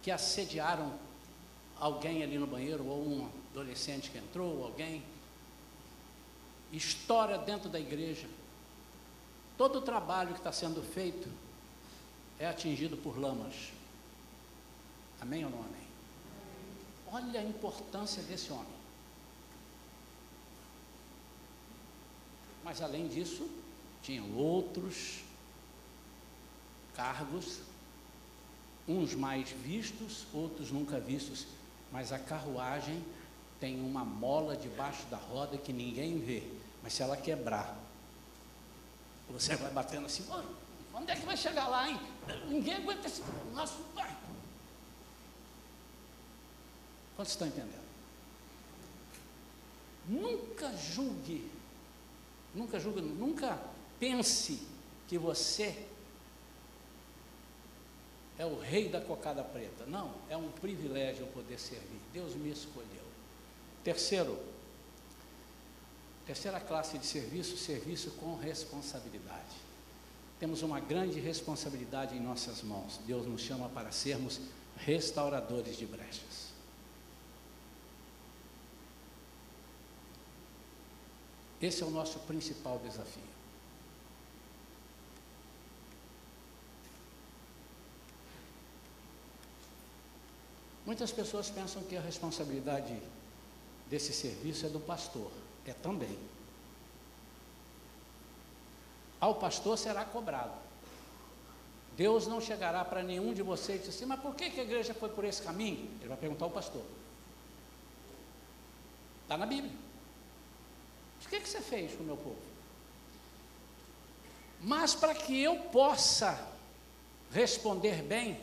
que 0.03 0.11
assediaram 0.11 0.99
alguém 1.78 2.24
ali 2.24 2.37
no 2.39 2.47
banheiro, 2.49 2.85
ou 2.85 3.07
um 3.07 3.31
adolescente 3.53 4.11
que 4.11 4.18
entrou, 4.18 4.59
ou 4.59 4.64
alguém. 4.64 5.05
Estoura 6.72 7.39
dentro 7.39 7.68
da 7.68 7.78
igreja. 7.78 8.26
Todo 9.57 9.78
o 9.78 9.83
trabalho 9.83 10.33
que 10.33 10.41
está 10.41 10.51
sendo 10.51 10.83
feito 10.83 11.28
é 12.37 12.49
atingido 12.49 12.97
por 12.97 13.16
lamas. 13.16 13.70
Amém 15.20 15.45
ou 15.45 15.53
não 15.53 15.61
amém? 15.61 15.87
Olha 17.12 17.39
a 17.39 17.45
importância 17.45 18.24
desse 18.24 18.51
homem. 18.51 18.80
Mas 22.65 22.83
além 22.83 23.09
disso, 23.09 23.49
tinham 24.03 24.31
outros 24.37 25.21
cargos, 26.95 27.61
uns 28.87 29.15
mais 29.15 29.51
vistos, 29.51 30.27
outros 30.33 30.71
nunca 30.71 30.99
vistos, 30.99 31.47
mas 31.93 32.13
a 32.13 32.19
carruagem 32.19 33.05
tem 33.59 33.81
uma 33.81 34.05
mola 34.05 34.57
debaixo 34.57 35.05
da 35.07 35.17
roda 35.17 35.57
que 35.59 35.73
ninguém 35.73 36.19
vê, 36.19 36.43
mas 36.83 36.95
se 36.95 37.03
ela 37.03 37.17
quebrar, 37.17 37.79
você 39.29 39.55
vai 39.57 39.71
batendo 39.71 40.07
assim, 40.07 40.27
onde 40.93 41.11
é 41.11 41.17
que 41.17 41.27
vai 41.27 41.37
chegar 41.37 41.69
lá, 41.69 41.89
hein? 41.89 42.01
Ninguém 42.49 42.75
aguenta 42.75 43.07
esse 43.07 43.23
nosso 43.55 43.79
pai. 43.95 44.17
Quantos 47.15 47.33
estão 47.33 47.47
entendendo? 47.47 47.81
Nunca 50.09 50.75
julgue 50.77 51.51
Nunca 52.55 52.79
julgue, 52.79 53.01
nunca 53.01 53.59
pense 53.99 54.61
que 55.09 55.17
você 55.19 55.87
é 58.39 58.47
o 58.47 58.59
rei 58.59 58.89
da 58.89 59.01
cocada 59.01 59.45
preta. 59.45 59.85
Não, 59.87 60.15
é 60.29 60.37
um 60.37 60.51
privilégio 60.51 61.27
poder 61.29 61.59
servir. 61.59 62.01
Deus 62.13 62.35
me 62.35 62.51
escolheu. 62.51 63.05
Terceiro, 63.85 64.39
terceira 66.27 66.59
classe 66.59 66.97
de 66.99 67.07
serviço, 67.07 67.57
serviço 67.57 68.11
com 68.13 68.37
responsabilidade. 68.37 69.57
Temos 70.39 70.63
uma 70.63 70.81
grande 70.81 71.21
responsabilidade 71.21 72.17
em 72.17 72.21
nossas 72.21 72.63
mãos. 72.63 72.99
Deus 73.07 73.27
nos 73.27 73.43
chama 73.43 73.69
para 73.69 73.93
sermos 73.93 74.41
restauradores 74.79 75.77
de 75.77 75.85
brechas. 75.85 76.50
Esse 81.61 81.83
é 81.83 81.87
o 81.87 81.91
nosso 81.91 82.19
principal 82.21 82.79
desafio. 82.79 83.23
Muitas 90.87 91.13
pessoas 91.13 91.51
pensam 91.51 91.83
que 91.85 91.97
a 91.97 92.01
responsabilidade 92.01 92.97
desse 93.89 94.13
serviço 94.13 94.67
é 94.67 94.69
do 94.69 94.81
pastor. 94.81 95.31
É 95.67 95.73
também. 95.73 96.19
Ao 99.21 99.35
pastor 99.35 99.77
será 99.77 100.05
cobrado. 100.05 100.59
Deus 101.97 102.27
não 102.27 102.41
chegará 102.41 102.83
para 102.83 103.03
nenhum 103.03 103.35
de 103.35 103.43
vocês 103.43 103.77
e 103.77 103.81
dizer 103.81 103.97
assim, 103.97 104.07
mas 104.07 104.21
por 104.21 104.35
que, 104.35 104.49
que 104.49 104.61
a 104.61 104.63
igreja 104.63 104.95
foi 104.95 105.11
por 105.11 105.25
esse 105.25 105.43
caminho? 105.43 105.91
Ele 106.01 106.09
vai 106.09 106.17
perguntar 106.17 106.47
ao 106.47 106.51
pastor. 106.51 106.83
Está 109.23 109.37
na 109.37 109.45
Bíblia. 109.45 109.89
Que, 111.31 111.39
que 111.39 111.49
você 111.49 111.61
fez 111.61 111.95
com 111.95 112.03
o 112.03 112.07
meu 112.07 112.16
povo? 112.16 112.37
Mas 114.61 114.97
para 114.97 115.14
que 115.14 115.41
eu 115.41 115.57
possa 115.70 116.49
responder 117.33 118.03
bem, 118.03 118.39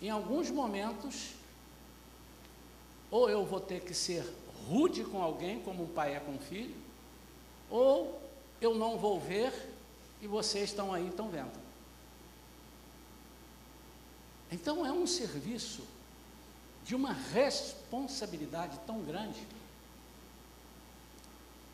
em 0.00 0.08
alguns 0.08 0.50
momentos, 0.50 1.34
ou 3.10 3.28
eu 3.28 3.44
vou 3.44 3.60
ter 3.60 3.82
que 3.82 3.92
ser 3.92 4.24
rude 4.66 5.04
com 5.04 5.22
alguém, 5.22 5.60
como 5.60 5.84
um 5.84 5.88
pai 5.88 6.16
é 6.16 6.20
com 6.20 6.32
um 6.32 6.38
filho, 6.38 6.74
ou 7.68 8.18
eu 8.58 8.74
não 8.74 8.96
vou 8.96 9.20
ver 9.20 9.52
e 10.22 10.26
vocês 10.26 10.70
estão 10.70 10.94
aí, 10.94 11.08
estão 11.08 11.28
vendo. 11.28 11.58
Então 14.50 14.86
é 14.86 14.90
um 14.90 15.06
serviço 15.06 15.82
de 16.84 16.94
uma 16.94 17.12
responsabilidade 17.12 18.78
tão 18.86 19.02
grande 19.02 19.46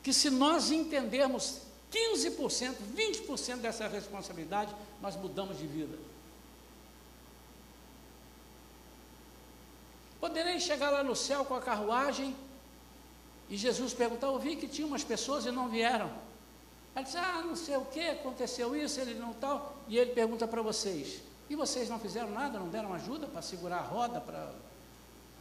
que 0.04 0.12
se 0.12 0.28
nós 0.28 0.70
entendermos 0.70 1.62
15%, 1.90 2.74
20% 2.94 3.56
dessa 3.56 3.88
responsabilidade, 3.88 4.74
nós 5.00 5.16
mudamos 5.16 5.58
de 5.58 5.66
vida. 5.66 5.98
Poderei 10.20 10.60
chegar 10.60 10.90
lá 10.90 11.02
no 11.02 11.16
céu 11.16 11.44
com 11.46 11.54
a 11.54 11.60
carruagem 11.60 12.36
e 13.48 13.56
Jesus 13.56 13.94
perguntar: 13.94 14.26
Eu 14.26 14.38
vi 14.38 14.56
que 14.56 14.68
tinha 14.68 14.86
umas 14.86 15.02
pessoas 15.02 15.46
e 15.46 15.50
não 15.50 15.70
vieram. 15.70 16.10
Ele 16.94 17.04
diz: 17.04 17.16
Ah, 17.16 17.42
não 17.42 17.56
sei 17.56 17.76
o 17.76 17.86
que, 17.86 18.00
aconteceu 18.00 18.76
isso, 18.76 19.00
ele 19.00 19.14
não 19.14 19.32
tal. 19.32 19.74
E 19.88 19.96
ele 19.96 20.12
pergunta 20.12 20.46
para 20.46 20.60
vocês: 20.60 21.22
E 21.48 21.56
vocês 21.56 21.88
não 21.88 21.98
fizeram 21.98 22.30
nada, 22.30 22.58
não 22.58 22.68
deram 22.68 22.92
ajuda 22.92 23.26
para 23.26 23.40
segurar 23.40 23.78
a 23.78 23.82
roda, 23.82 24.20
para 24.20 24.52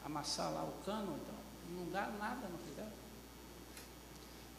amassar 0.05 0.53
lá 0.53 0.63
o 0.63 0.85
cano? 0.85 1.19
Então, 1.21 1.35
não 1.77 1.91
dá 1.91 2.07
nada, 2.17 2.47
não. 2.47 2.62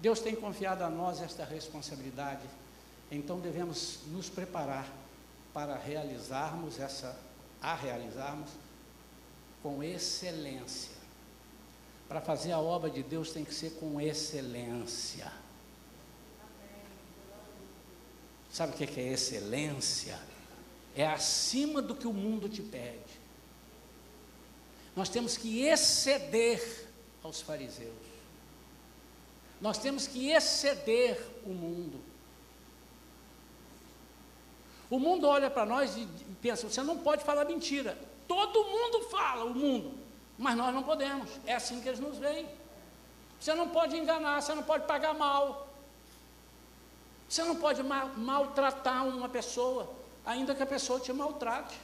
Deus 0.05 0.21
tem 0.21 0.37
confiado 0.37 0.85
a 0.85 0.91
nós 0.91 1.23
esta 1.23 1.47
responsabilidade, 1.47 2.47
então 3.11 3.41
devemos 3.41 4.01
nos 4.09 4.29
preparar 4.29 4.87
para 5.51 5.79
realizarmos 5.79 6.79
essa, 6.79 7.19
a 7.59 7.75
realizarmos 7.75 8.51
com 9.63 9.83
excelência. 9.83 10.93
Para 12.07 12.21
fazer 12.21 12.53
a 12.53 12.59
obra 12.59 12.91
de 12.91 13.03
Deus 13.03 13.31
tem 13.31 13.47
que 13.47 13.55
ser 13.55 13.79
com 13.81 13.99
excelência. 13.99 15.33
Sabe 18.53 18.75
o 18.75 18.77
que 18.77 19.01
é 19.01 19.09
excelência? 19.11 20.21
É 20.95 21.07
acima 21.07 21.81
do 21.81 21.95
que 21.95 22.07
o 22.07 22.13
mundo 22.13 22.47
te 22.47 22.61
pede. 22.61 23.19
Nós 24.95 25.09
temos 25.09 25.39
que 25.39 25.63
exceder 25.63 26.91
aos 27.23 27.41
fariseus. 27.41 28.04
Nós 29.65 29.79
temos 29.79 30.07
que 30.07 30.31
exceder 30.31 31.19
o 31.47 31.49
mundo. 31.49 31.99
O 34.91 34.99
mundo 34.99 35.27
olha 35.27 35.49
para 35.49 35.65
nós 35.65 35.97
e 35.97 36.07
pensa: 36.43 36.69
você 36.69 36.83
não 36.83 36.99
pode 36.99 37.25
falar 37.25 37.47
mentira. 37.47 37.97
Todo 38.29 38.63
mundo 38.65 39.09
fala, 39.09 39.47
o 39.47 39.55
mundo, 39.55 39.95
mas 40.37 40.55
nós 40.55 40.75
não 40.75 40.83
podemos. 40.83 41.31
É 41.47 41.55
assim 41.55 41.81
que 41.81 41.89
eles 41.89 41.99
nos 41.99 42.19
veem. 42.19 42.47
Você 43.41 43.55
não 43.55 43.71
pode 43.71 43.97
enganar, 43.97 44.43
você 44.43 44.55
não 44.55 44.63
pode 44.63 44.87
pagar 44.87 45.15
mal. 45.15 45.67
Você 47.27 47.43
não 47.43 47.57
pode 47.57 47.83
ma 47.83 48.05
maltratar 48.05 49.07
uma 49.07 49.31
pessoa, 49.31 49.91
ainda 50.27 50.55
que 50.55 50.63
a 50.63 50.67
pessoa 50.67 51.01
te 51.01 51.11
maltrate. 51.11 51.81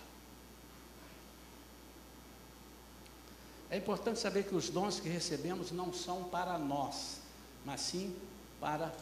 É 3.71 3.79
importante 3.79 4.19
saber 4.19 4.45
que 4.45 4.55
os 4.55 4.69
dons 4.69 5.01
que 5.01 5.09
recebemos 5.09 5.71
não 5.71 5.95
são 5.95 6.25
para 6.25 6.59
nós, 6.59 7.20
mas 7.65 7.81
sim 7.81 8.17
para 8.61 8.93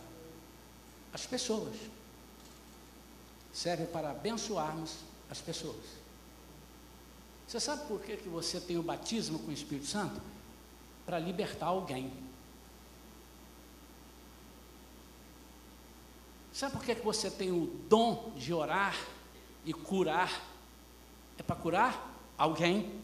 as 1.13 1.27
pessoas. 1.27 1.77
Serve 3.53 3.87
para 3.87 4.11
abençoarmos 4.11 4.97
as 5.31 5.41
pessoas. 5.41 5.85
Você 7.47 7.59
sabe 7.59 7.87
por 7.87 8.01
que, 8.01 8.17
que 8.17 8.29
você 8.29 8.61
tem 8.61 8.77
o 8.77 8.83
batismo 8.83 9.39
com 9.39 9.49
o 9.49 9.53
Espírito 9.53 9.87
Santo? 9.87 10.21
Para 11.07 11.19
libertar 11.19 11.67
alguém. 11.67 12.13
Sabe 16.53 16.73
por 16.77 16.85
que, 16.85 16.95
que 16.95 17.05
você 17.05 17.31
tem 17.31 17.51
o 17.51 17.67
dom 17.89 18.33
de 18.37 18.53
orar 18.53 18.95
e 19.65 19.73
curar? 19.73 20.45
É 21.39 21.43
para 21.43 21.57
curar 21.57 22.15
alguém. 22.37 23.01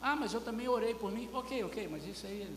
Ah, 0.00 0.14
mas 0.14 0.34
eu 0.34 0.40
também 0.40 0.68
orei 0.68 0.94
por 0.94 1.10
mim. 1.10 1.28
Ok, 1.32 1.64
ok, 1.64 1.88
mas 1.88 2.04
isso 2.06 2.26
aí 2.26 2.48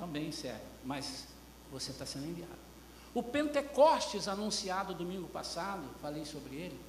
também 0.00 0.32
serve. 0.32 0.64
Mas 0.84 1.28
você 1.70 1.92
está 1.92 2.06
sendo 2.06 2.26
enviado. 2.26 2.58
O 3.14 3.22
Pentecostes 3.22 4.26
anunciado 4.26 4.94
domingo 4.94 5.28
passado, 5.28 5.82
falei 6.00 6.24
sobre 6.24 6.56
ele, 6.56 6.80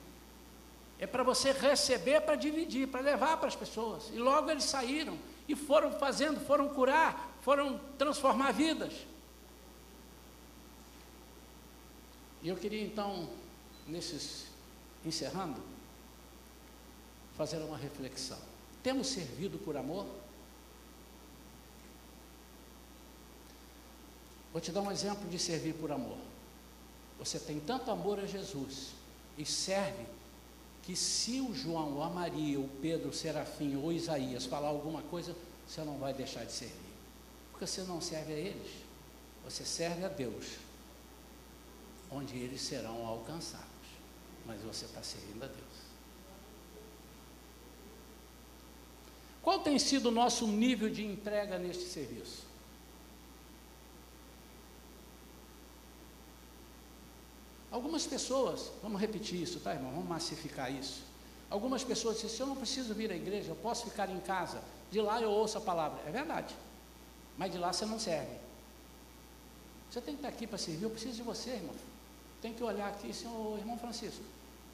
é 0.98 1.06
para 1.06 1.24
você 1.24 1.52
receber 1.52 2.22
para 2.22 2.36
dividir, 2.36 2.88
para 2.88 3.02
levar 3.02 3.38
para 3.38 3.48
as 3.48 3.56
pessoas. 3.56 4.10
E 4.14 4.18
logo 4.18 4.50
eles 4.50 4.64
saíram 4.64 5.18
e 5.48 5.56
foram 5.56 5.92
fazendo, 5.92 6.40
foram 6.40 6.70
curar, 6.70 7.36
foram 7.42 7.80
transformar 7.98 8.52
vidas. 8.52 8.94
E 12.44 12.50
eu 12.50 12.56
queria 12.56 12.84
então, 12.84 13.30
nesses 13.88 14.46
encerrando, 15.04 15.60
fazer 17.36 17.58
uma 17.58 17.78
reflexão. 17.78 18.38
Temos 18.84 19.08
servido 19.08 19.58
por 19.58 19.76
amor? 19.76 20.06
Vou 24.52 24.62
te 24.62 24.72
dar 24.72 24.82
um 24.82 24.92
exemplo 24.92 25.30
de 25.30 25.40
servir 25.40 25.74
por 25.74 25.92
amor. 25.92 26.18
Você 27.20 27.40
tem 27.40 27.60
tanto 27.60 27.92
amor 27.92 28.20
a 28.20 28.26
Jesus 28.26 28.90
e 29.38 29.46
serve 29.46 30.06
que 30.84 30.96
se 30.96 31.40
o 31.40 31.54
João, 31.54 32.02
a 32.02 32.10
Maria, 32.10 32.60
o 32.60 32.68
Pedro, 32.82 33.10
o 33.10 33.14
Serafim 33.14 33.76
ou 33.76 33.94
Isaías 33.94 34.46
falar 34.46 34.70
alguma 34.70 35.02
coisa, 35.04 35.36
você 35.68 35.82
não 35.84 35.98
vai 35.98 36.14
deixar 36.14 36.44
de 36.44 36.52
servir. 36.52 36.76
Porque 37.52 37.68
você 37.68 37.84
não 37.84 38.02
serve 38.02 38.34
a 38.34 38.38
eles, 38.38 38.72
você 39.46 39.64
serve 39.64 40.04
a 40.04 40.10
Deus, 40.10 40.58
onde 42.12 42.38
eles 42.38 42.62
serão 42.62 43.06
alcançados. 43.06 43.68
Mas 44.46 44.60
você 44.62 44.86
está 44.86 45.04
servindo 45.04 45.44
a 45.44 45.48
Deus. 45.48 45.82
Qual 49.42 49.60
tem 49.60 49.78
sido 49.80 50.08
o 50.08 50.12
nosso 50.12 50.46
nível 50.48 50.90
de 50.90 51.06
entrega 51.06 51.58
neste 51.58 51.84
serviço? 51.84 52.51
Algumas 57.72 58.06
pessoas, 58.06 58.70
vamos 58.84 59.00
repetir 59.00 59.42
isso, 59.42 59.60
tá, 59.62 59.74
irmão? 59.74 59.92
Vamos 59.92 60.10
massificar 60.10 60.70
isso. 60.70 61.02
Algumas 61.50 61.84
pessoas 61.84 62.16
dizem: 62.16 62.30
se 62.30 62.42
eu 62.42 62.48
não 62.48 62.56
preciso 62.56 62.94
vir 62.94 63.12
à 63.12 63.16
igreja, 63.16 63.50
eu 63.50 63.56
posso 63.56 63.86
ficar 63.86 64.10
em 64.10 64.20
casa, 64.20 64.62
de 64.92 65.00
lá 65.00 65.22
eu 65.22 65.32
ouço 65.32 65.58
a 65.58 65.62
palavra. 65.62 66.02
É 66.06 66.12
verdade, 66.12 66.54
mas 67.38 67.52
de 67.52 67.58
lá 67.58 67.72
você 67.72 67.86
não 67.86 67.98
serve. 67.98 68.36
Você 69.90 70.02
tem 70.02 70.16
que 70.16 70.20
estar 70.20 70.30
aqui 70.30 70.46
para 70.46 70.58
servir, 70.58 70.84
eu 70.84 70.90
preciso 70.90 71.16
de 71.16 71.24
você, 71.24 71.52
irmão. 71.52 71.76
Tem 72.42 72.54
que 72.54 72.64
olhar 72.64 72.90
aqui, 72.90 73.14
senhor, 73.14 73.58
irmão 73.58 73.78
Francisco, 73.78 74.24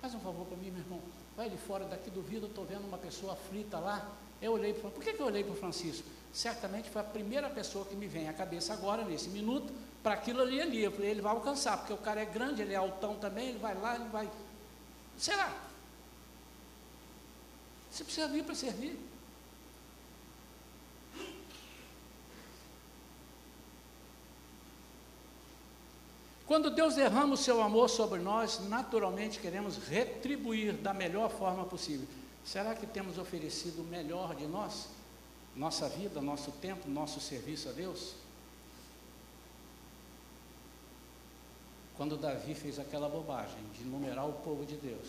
faz 0.02 0.16
um 0.16 0.20
favor 0.20 0.45
para 0.45 0.58
mim, 0.58 0.72
meu 0.72 0.82
irmão. 0.82 1.02
Vai 1.36 1.48
ali 1.48 1.58
fora 1.58 1.86
daqui 1.86 2.10
do 2.10 2.22
vidro, 2.22 2.48
estou 2.48 2.66
vendo 2.66 2.88
uma 2.88 2.98
pessoa 2.98 3.34
aflita 3.34 3.78
lá. 3.78 4.12
Eu 4.41 4.54
olhei 4.54 4.74
para 4.74 4.89
Por 4.89 5.04
que, 5.04 5.14
que 5.14 5.20
eu 5.20 5.26
olhei 5.28 5.43
para 5.43 5.54
o 5.54 5.56
Francisco? 5.56 6.08
Certamente 6.38 6.88
foi 6.88 7.01
a 7.01 7.03
primeira 7.03 7.49
pessoa 7.49 7.83
que 7.83 7.95
me 7.95 8.05
vem 8.05 8.29
à 8.29 8.33
cabeça 8.33 8.71
agora, 8.71 9.03
nesse 9.03 9.27
minuto, 9.27 9.73
para 10.03 10.13
aquilo 10.13 10.43
ali 10.43 10.61
ali. 10.61 10.83
Eu 10.83 10.91
falei, 10.91 11.09
ele 11.09 11.19
vai 11.19 11.31
alcançar, 11.31 11.77
porque 11.77 11.91
o 11.91 11.97
cara 11.97 12.21
é 12.21 12.25
grande, 12.25 12.61
ele 12.61 12.75
é 12.75 12.75
altão 12.75 13.15
também, 13.15 13.49
ele 13.49 13.57
vai 13.57 13.73
lá, 13.73 13.95
ele 13.95 14.07
vai. 14.09 14.29
Será? 15.17 15.51
Você 17.89 18.03
precisa 18.03 18.27
vir 18.27 18.43
para 18.43 18.53
servir. 18.53 18.99
Quando 26.45 26.69
Deus 26.69 26.93
derrama 26.93 27.33
o 27.33 27.38
seu 27.38 27.63
amor 27.63 27.89
sobre 27.89 28.19
nós, 28.19 28.59
naturalmente 28.69 29.39
queremos 29.39 29.77
retribuir 29.77 30.73
da 30.73 30.93
melhor 30.93 31.31
forma 31.31 31.65
possível. 31.65 32.07
Será 32.45 32.75
que 32.75 32.85
temos 32.85 33.17
oferecido 33.17 33.81
o 33.81 33.85
melhor 33.85 34.35
de 34.35 34.45
nós? 34.45 34.97
Nossa 35.58 35.89
vida, 35.89 36.22
nosso 36.22 36.51
tempo, 36.51 36.88
nosso 36.88 37.20
serviço 37.20 37.68
a 37.70 37.72
Deus? 37.72 38.14
Quando 41.97 42.16
Davi 42.16 42.53
fez 42.53 42.78
aquela 42.78 43.10
bobagem 43.10 43.58
de 43.74 43.84
numerar 43.84 44.30
o 44.30 44.34
povo 44.34 44.64
de 44.68 44.76
Deus, 44.76 45.08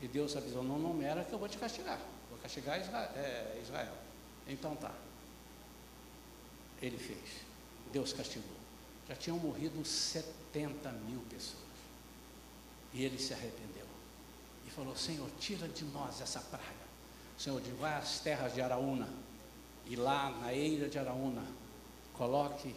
e 0.00 0.06
Deus 0.06 0.36
avisou: 0.36 0.62
não 0.62 0.78
numera 0.78 1.24
que 1.24 1.32
eu 1.32 1.38
vou 1.40 1.48
te 1.48 1.58
castigar, 1.58 1.98
vou 2.30 2.38
castigar 2.38 2.80
Israel. 2.80 3.10
É, 3.16 3.60
Israel. 3.60 3.94
Então 4.46 4.76
tá. 4.76 4.94
Ele 6.80 6.98
fez, 6.98 7.42
Deus 7.92 8.12
castigou. 8.12 8.56
Já 9.08 9.16
tinham 9.16 9.38
morrido 9.38 9.84
70 9.84 10.90
mil 10.92 11.20
pessoas. 11.28 11.62
E 12.92 13.04
ele 13.04 13.18
se 13.18 13.34
arrependeu. 13.34 13.86
E 14.64 14.70
falou: 14.70 14.94
Senhor, 14.94 15.28
tira 15.40 15.66
de 15.66 15.84
nós 15.86 16.20
essa 16.20 16.40
praga. 16.40 16.64
Senhor, 17.36 17.60
vai 17.80 17.94
às 17.94 18.20
terras 18.20 18.54
de 18.54 18.60
Araúna. 18.60 19.08
E 19.86 19.96
lá 19.96 20.30
na 20.40 20.54
eira 20.54 20.88
de 20.88 20.98
Araúna, 20.98 21.44
coloque 22.14 22.74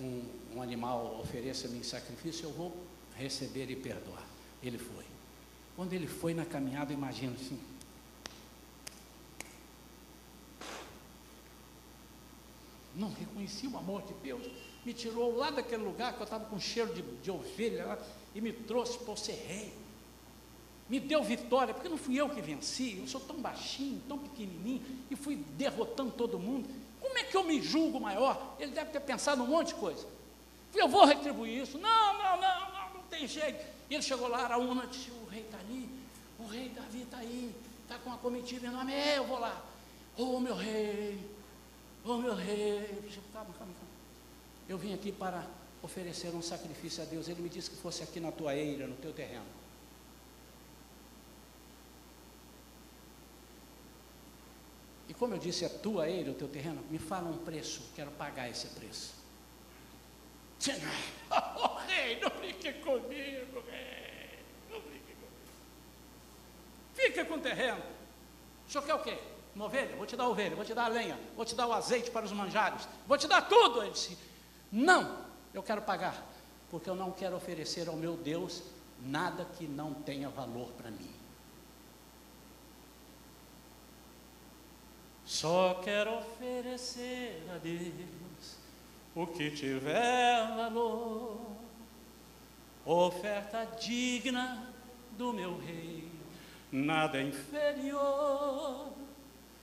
um, 0.00 0.22
um 0.56 0.62
animal 0.62 1.20
ofereça-me 1.20 1.78
em 1.78 1.82
sacrifício, 1.82 2.46
eu 2.46 2.52
vou 2.52 2.76
receber 3.16 3.70
e 3.70 3.76
perdoar. 3.76 4.24
Ele 4.62 4.78
foi. 4.78 5.04
Quando 5.76 5.92
ele 5.92 6.06
foi 6.06 6.34
na 6.34 6.44
caminhada, 6.44 6.92
imagina 6.92 7.34
assim. 7.34 7.60
Não 12.94 13.12
reconheci 13.12 13.66
o 13.66 13.76
amor 13.76 14.02
de 14.02 14.14
Deus. 14.14 14.46
Me 14.84 14.92
tirou 14.92 15.36
lá 15.36 15.50
daquele 15.50 15.82
lugar 15.82 16.14
que 16.14 16.20
eu 16.20 16.24
estava 16.24 16.44
com 16.46 16.58
cheiro 16.58 16.92
de, 16.94 17.02
de 17.02 17.30
ovelha 17.30 17.86
lá, 17.86 17.98
e 18.34 18.40
me 18.40 18.52
trouxe 18.52 18.98
para 18.98 19.16
ser 19.16 19.32
rei. 19.32 19.72
Me 20.90 20.98
deu 20.98 21.22
vitória, 21.22 21.72
porque 21.72 21.88
não 21.88 21.96
fui 21.96 22.16
eu 22.16 22.28
que 22.28 22.42
venci, 22.42 22.98
eu 22.98 23.06
sou 23.06 23.20
tão 23.20 23.36
baixinho, 23.36 24.02
tão 24.08 24.18
pequenininho, 24.18 24.82
e 25.08 25.14
fui 25.14 25.36
derrotando 25.56 26.10
todo 26.10 26.36
mundo. 26.36 26.68
Como 27.00 27.16
é 27.16 27.22
que 27.22 27.36
eu 27.36 27.44
me 27.44 27.62
julgo 27.62 28.00
maior? 28.00 28.56
Ele 28.58 28.72
deve 28.72 28.90
ter 28.90 28.98
pensado 28.98 29.40
um 29.40 29.46
monte 29.46 29.68
de 29.68 29.74
coisa. 29.74 30.04
Eu 30.74 30.88
vou 30.88 31.04
retribuir 31.04 31.62
isso. 31.62 31.78
Não, 31.78 32.14
não, 32.14 32.40
não, 32.40 32.72
não, 32.72 32.94
não 32.94 33.02
tem 33.08 33.24
jeito. 33.28 33.64
E 33.88 33.94
ele 33.94 34.02
chegou 34.02 34.26
lá, 34.26 34.40
Araúna 34.42 34.84
disse, 34.88 35.12
o 35.12 35.28
rei 35.30 35.42
está 35.42 35.58
ali, 35.58 35.88
o 36.40 36.46
rei 36.46 36.68
Davi 36.70 37.02
está 37.02 37.18
aí, 37.18 37.54
está 37.82 37.96
com 37.98 38.12
a 38.12 38.16
comitiva 38.16 38.66
enorme, 38.66 38.92
é, 38.92 39.18
eu 39.18 39.26
vou 39.28 39.38
lá. 39.38 39.64
Oh 40.18 40.40
meu 40.40 40.56
rei, 40.56 41.18
oh 42.04 42.16
meu 42.16 42.34
rei, 42.34 43.00
calma, 43.32 43.54
calma, 43.56 43.72
calma. 43.74 43.90
Eu 44.68 44.76
vim 44.76 44.92
aqui 44.92 45.12
para 45.12 45.46
oferecer 45.82 46.34
um 46.34 46.42
sacrifício 46.42 47.00
a 47.00 47.06
Deus. 47.06 47.28
Ele 47.28 47.42
me 47.42 47.48
disse 47.48 47.70
que 47.70 47.76
fosse 47.76 48.02
aqui 48.02 48.18
na 48.18 48.32
tua 48.32 48.56
eira, 48.56 48.88
no 48.88 48.96
teu 48.96 49.12
terreno. 49.12 49.59
Como 55.20 55.34
eu 55.34 55.38
disse, 55.38 55.66
é 55.66 55.68
tua 55.68 56.08
eira, 56.08 56.30
o 56.30 56.34
teu 56.34 56.48
terreno, 56.48 56.82
me 56.88 56.98
fala 56.98 57.28
um 57.28 57.36
preço, 57.36 57.82
quero 57.94 58.10
pagar 58.12 58.48
esse 58.48 58.66
preço. 58.68 59.14
Oh, 61.32 61.76
rei, 61.86 62.18
não 62.18 62.30
brinque 62.30 62.72
comigo, 62.72 63.62
rei. 63.70 64.38
Não 64.68 64.80
brinque 64.80 65.12
comigo. 65.12 65.38
Fica 66.92 67.24
com 67.24 67.34
o 67.34 67.40
terreno. 67.40 67.80
O 68.66 68.70
senhor 68.70 68.84
quer 68.84 68.94
o 68.94 68.98
quê? 68.98 69.16
Uma 69.54 69.66
ovelha? 69.66 69.94
Vou 69.94 70.06
te 70.06 70.16
dar 70.16 70.28
ovelha, 70.28 70.56
vou 70.56 70.64
te 70.64 70.74
dar 70.74 70.88
lenha, 70.88 71.16
vou 71.36 71.44
te 71.44 71.54
dar 71.54 71.68
o 71.68 71.72
azeite 71.72 72.10
para 72.10 72.24
os 72.24 72.32
manjares, 72.32 72.88
vou 73.06 73.16
te 73.16 73.28
dar 73.28 73.42
tudo. 73.42 73.82
Ele 73.82 73.92
disse: 73.92 74.18
Não, 74.72 75.24
eu 75.54 75.62
quero 75.62 75.82
pagar, 75.82 76.20
porque 76.68 76.90
eu 76.90 76.96
não 76.96 77.12
quero 77.12 77.36
oferecer 77.36 77.88
ao 77.88 77.94
meu 77.94 78.16
Deus 78.16 78.62
nada 79.00 79.44
que 79.56 79.68
não 79.68 79.94
tenha 79.94 80.28
valor 80.28 80.72
para 80.72 80.90
mim. 80.90 81.19
Só 85.30 85.80
quero 85.84 86.18
oferecer 86.18 87.46
a 87.54 87.58
Deus 87.58 88.56
o 89.14 89.28
que 89.28 89.48
tiver 89.52 90.56
valor, 90.56 91.40
oferta 92.84 93.64
digna 93.80 94.74
do 95.16 95.32
meu 95.32 95.56
rei, 95.56 96.10
nada 96.72 97.22
inferior. 97.22 98.88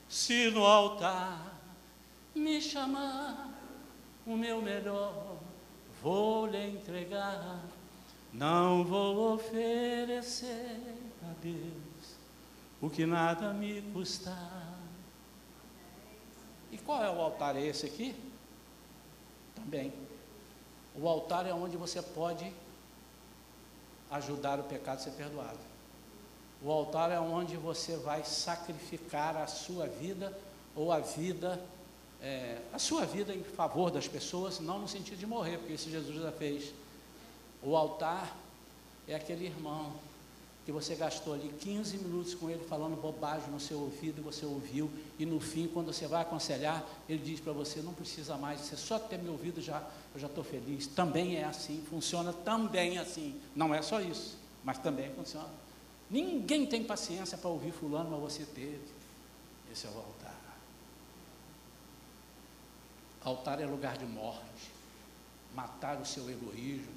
Se 0.07 0.49
no 0.51 0.65
altar 0.65 1.59
me 2.33 2.61
chamar 2.61 3.49
o 4.25 4.37
meu 4.37 4.61
melhor, 4.61 5.37
vou 6.01 6.47
lhe 6.47 6.65
entregar, 6.65 7.59
não 8.31 8.85
vou 8.85 9.33
oferecer 9.33 10.79
a 11.23 11.33
Deus 11.43 12.15
o 12.81 12.89
que 12.89 13.05
nada 13.05 13.53
me 13.53 13.81
custar. 13.91 14.76
E 16.71 16.77
qual 16.77 17.03
é 17.03 17.09
o 17.09 17.21
altar? 17.21 17.55
É 17.55 17.61
esse 17.61 17.85
aqui? 17.85 18.15
Também. 19.55 19.93
O 20.95 21.07
altar 21.07 21.45
é 21.45 21.53
onde 21.53 21.77
você 21.77 22.01
pode 22.01 22.51
ajudar 24.09 24.59
o 24.59 24.63
pecado 24.63 24.97
a 24.97 25.01
ser 25.01 25.11
perdoado. 25.11 25.59
O 26.61 26.71
altar 26.71 27.11
é 27.11 27.19
onde 27.19 27.55
você 27.55 27.95
vai 27.97 28.23
sacrificar 28.23 29.37
a 29.37 29.45
sua 29.45 29.85
vida 29.85 30.37
ou 30.75 30.91
a 30.91 30.99
vida, 30.99 31.61
é, 32.21 32.59
a 32.73 32.79
sua 32.79 33.05
vida 33.05 33.33
em 33.33 33.43
favor 33.43 33.91
das 33.91 34.07
pessoas, 34.07 34.59
não 34.59 34.79
no 34.79 34.87
sentido 34.87 35.17
de 35.17 35.27
morrer, 35.27 35.57
porque 35.57 35.73
isso 35.73 35.89
Jesus 35.89 36.19
já 36.19 36.31
fez. 36.31 36.73
O 37.61 37.75
altar 37.75 38.35
é 39.07 39.15
aquele 39.15 39.45
irmão 39.45 39.93
que 40.67 40.71
você 40.73 40.95
gastou 40.95 41.33
ali 41.33 41.47
15 41.61 41.97
minutos 41.99 42.35
com 42.35 42.49
ele 42.49 42.61
falando 42.65 43.01
bobagem 43.01 43.49
no 43.49 43.57
seu 43.57 43.79
ouvido, 43.79 44.21
você 44.21 44.45
ouviu, 44.45 44.91
e 45.17 45.25
no 45.25 45.39
fim, 45.39 45.65
quando 45.65 45.93
você 45.93 46.05
vai 46.07 46.23
aconselhar, 46.23 46.85
ele 47.07 47.23
diz 47.23 47.39
para 47.39 47.53
você, 47.53 47.81
não 47.81 47.93
precisa 47.93 48.35
mais, 48.35 48.59
você 48.59 48.75
só 48.75 48.99
ter 48.99 49.17
me 49.17 49.29
ouvido 49.29 49.61
já, 49.61 49.81
eu 50.13 50.19
já 50.19 50.27
estou 50.27 50.43
feliz. 50.43 50.85
Também 50.85 51.37
é 51.37 51.45
assim, 51.45 51.81
funciona 51.89 52.33
também 52.33 52.97
assim. 52.97 53.39
Não 53.55 53.73
é 53.73 53.81
só 53.81 54.01
isso, 54.01 54.37
mas 54.61 54.77
também 54.77 55.09
funciona. 55.13 55.47
Ninguém 56.09 56.65
tem 56.65 56.83
paciência 56.83 57.37
para 57.37 57.49
ouvir 57.49 57.71
fulano, 57.71 58.09
mas 58.11 58.33
você 58.33 58.43
teve. 58.43 58.81
Esse 59.71 59.87
é 59.87 59.89
o 59.89 59.97
altar. 59.97 60.59
Altar 63.23 63.61
é 63.61 63.65
lugar 63.65 63.97
de 63.97 64.05
morte. 64.05 64.69
Matar 65.55 65.97
o 66.01 66.05
seu 66.05 66.29
egoísmo, 66.29 66.96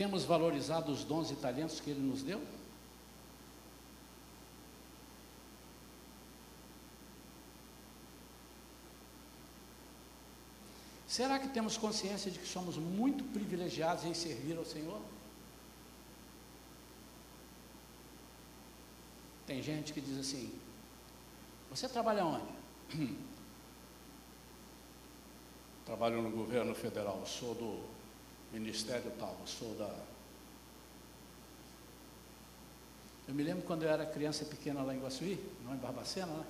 Temos 0.00 0.24
valorizado 0.24 0.90
os 0.90 1.04
dons 1.04 1.30
e 1.30 1.34
talentos 1.36 1.78
que 1.78 1.90
Ele 1.90 2.00
nos 2.00 2.22
deu? 2.22 2.42
Será 11.06 11.38
que 11.38 11.48
temos 11.48 11.76
consciência 11.76 12.30
de 12.30 12.38
que 12.38 12.48
somos 12.48 12.78
muito 12.78 13.22
privilegiados 13.24 14.06
em 14.06 14.14
servir 14.14 14.56
ao 14.56 14.64
Senhor? 14.64 15.02
Tem 19.46 19.62
gente 19.62 19.92
que 19.92 20.00
diz 20.00 20.16
assim: 20.18 20.50
Você 21.68 21.86
trabalha 21.86 22.24
onde? 22.24 22.54
Trabalho 25.84 26.22
no 26.22 26.30
governo 26.30 26.74
federal, 26.74 27.22
sou 27.26 27.54
do 27.54 27.99
ministério 28.52 29.10
tal, 29.18 29.36
eu 29.40 29.46
sou 29.46 29.74
da. 29.74 29.90
Eu 33.28 33.34
me 33.34 33.42
lembro 33.42 33.62
quando 33.62 33.84
eu 33.84 33.88
era 33.88 34.04
criança 34.04 34.44
pequena 34.44 34.82
lá 34.82 34.94
em 34.94 35.00
Guaçuí, 35.00 35.38
não 35.64 35.74
em 35.74 35.78
Barbacena, 35.78 36.26
né? 36.26 36.44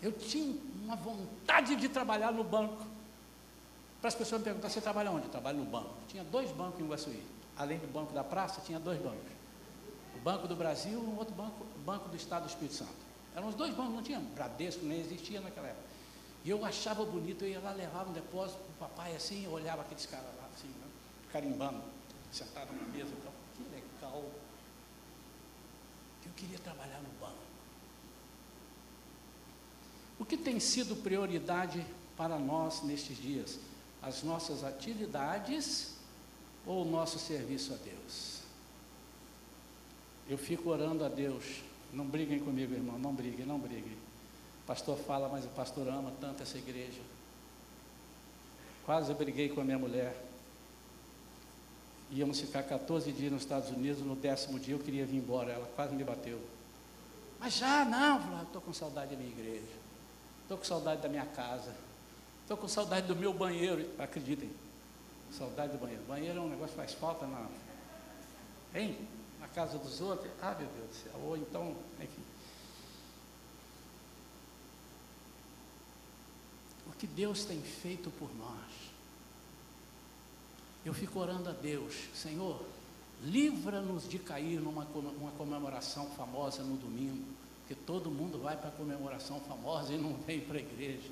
Eu 0.00 0.12
tinha 0.12 0.56
uma 0.84 0.94
vontade 0.94 1.74
de 1.74 1.88
trabalhar 1.88 2.30
no 2.30 2.44
banco. 2.44 2.86
Para 4.00 4.08
as 4.08 4.14
pessoas 4.14 4.40
me 4.40 4.44
perguntar, 4.44 4.68
você 4.68 4.80
trabalha 4.80 5.10
onde? 5.10 5.24
Eu 5.24 5.30
trabalho 5.30 5.58
no 5.58 5.64
banco. 5.64 5.92
Tinha 6.06 6.22
dois 6.22 6.50
bancos 6.52 6.80
em 6.80 6.86
Guaçuí. 6.86 7.20
Além 7.56 7.78
do 7.78 7.88
banco 7.88 8.12
da 8.12 8.22
praça, 8.22 8.60
tinha 8.60 8.78
dois 8.78 9.00
bancos. 9.00 9.38
O 10.14 10.20
Banco 10.20 10.46
do 10.46 10.54
Brasil 10.54 10.92
e 10.92 10.96
um 10.96 11.16
outro 11.16 11.34
banco, 11.34 11.66
Banco 11.84 12.08
do 12.08 12.16
Estado 12.16 12.44
do 12.44 12.48
Espírito 12.48 12.74
Santo. 12.74 12.94
Eram 13.34 13.48
os 13.48 13.54
dois 13.54 13.74
bancos, 13.74 13.94
não 13.94 14.02
tinha 14.02 14.20
Bradesco, 14.20 14.84
nem 14.84 15.00
existia 15.00 15.40
naquela 15.40 15.68
época. 15.68 15.87
E 16.48 16.50
eu 16.50 16.64
achava 16.64 17.04
bonito, 17.04 17.44
eu 17.44 17.50
ia 17.50 17.60
lá, 17.60 17.72
levava 17.72 18.08
um 18.08 18.12
depósito 18.14 18.58
para 18.78 18.86
o 18.86 18.88
papai 18.88 19.14
assim, 19.14 19.44
eu 19.44 19.50
olhava 19.50 19.82
aqueles 19.82 20.06
caras 20.06 20.24
lá 20.38 20.48
assim, 20.56 20.68
né, 20.68 20.86
carimbando, 21.30 21.82
sentado 22.32 22.72
na 22.72 22.88
mesa, 22.88 23.10
então, 23.10 23.30
que 23.54 23.64
legal. 23.64 24.24
Eu 26.24 26.32
queria 26.34 26.58
trabalhar 26.60 27.02
no 27.02 27.10
banco. 27.20 27.36
O 30.18 30.24
que 30.24 30.38
tem 30.38 30.58
sido 30.58 30.96
prioridade 30.96 31.84
para 32.16 32.38
nós 32.38 32.82
nestes 32.82 33.18
dias? 33.18 33.58
As 34.00 34.22
nossas 34.22 34.64
atividades 34.64 35.96
ou 36.64 36.80
o 36.80 36.90
nosso 36.90 37.18
serviço 37.18 37.74
a 37.74 37.76
Deus? 37.76 38.40
Eu 40.26 40.38
fico 40.38 40.70
orando 40.70 41.04
a 41.04 41.10
Deus. 41.10 41.44
Não 41.92 42.06
briguem 42.06 42.38
comigo, 42.38 42.72
irmão, 42.72 42.98
não 42.98 43.12
briguem, 43.12 43.44
não 43.44 43.58
briguem 43.58 44.07
pastor 44.68 44.98
fala, 44.98 45.30
mas 45.30 45.46
o 45.46 45.48
pastor 45.48 45.88
ama 45.88 46.12
tanto 46.20 46.42
essa 46.42 46.58
igreja. 46.58 47.00
Quase 48.84 49.10
eu 49.10 49.16
briguei 49.16 49.48
com 49.48 49.62
a 49.62 49.64
minha 49.64 49.78
mulher. 49.78 50.14
Íamos 52.10 52.38
ficar 52.38 52.62
14 52.62 53.10
dias 53.12 53.32
nos 53.32 53.42
Estados 53.42 53.70
Unidos, 53.70 54.02
no 54.02 54.14
décimo 54.14 54.60
dia 54.60 54.74
eu 54.74 54.78
queria 54.78 55.06
vir 55.06 55.16
embora, 55.16 55.52
ela 55.52 55.66
quase 55.74 55.94
me 55.94 56.04
bateu. 56.04 56.38
Mas 57.40 57.54
já 57.54 57.82
não, 57.86 58.42
estou 58.42 58.60
com 58.60 58.72
saudade 58.74 59.12
da 59.12 59.16
minha 59.16 59.30
igreja, 59.30 59.72
estou 60.42 60.58
com 60.58 60.64
saudade 60.64 61.00
da 61.00 61.08
minha 61.08 61.26
casa, 61.26 61.74
estou 62.42 62.56
com 62.56 62.68
saudade 62.68 63.06
do 63.06 63.16
meu 63.16 63.32
banheiro, 63.32 63.88
acreditem, 63.98 64.50
saudade 65.32 65.72
do 65.72 65.78
banheiro. 65.78 66.02
Banheiro 66.06 66.38
é 66.38 66.42
um 66.42 66.48
negócio 66.48 66.70
que 66.70 66.76
faz 66.76 66.92
falta 66.92 67.26
na, 67.26 67.46
hein? 68.74 68.98
na 69.40 69.48
casa 69.48 69.78
dos 69.78 70.00
outros. 70.00 70.30
Ah, 70.42 70.54
meu 70.58 70.68
Deus 70.68 70.88
do 70.88 70.94
céu, 70.94 71.20
ou 71.24 71.36
então, 71.36 71.74
enfim. 72.00 72.22
Que 76.98 77.06
Deus 77.06 77.44
tem 77.44 77.60
feito 77.60 78.10
por 78.10 78.28
nós. 78.36 78.88
Eu 80.84 80.94
fico 80.94 81.18
orando 81.18 81.48
a 81.48 81.52
Deus, 81.52 81.94
Senhor, 82.14 82.64
livra-nos 83.22 84.08
de 84.08 84.18
cair 84.18 84.60
numa 84.60 84.84
uma 84.84 85.30
comemoração 85.32 86.06
famosa 86.10 86.62
no 86.62 86.76
domingo, 86.76 87.24
Porque 87.60 87.74
todo 87.74 88.10
mundo 88.10 88.38
vai 88.38 88.56
para 88.56 88.68
a 88.68 88.72
comemoração 88.72 89.40
famosa 89.40 89.92
e 89.92 89.98
não 89.98 90.14
vem 90.14 90.40
para 90.40 90.56
a 90.56 90.60
igreja. 90.60 91.10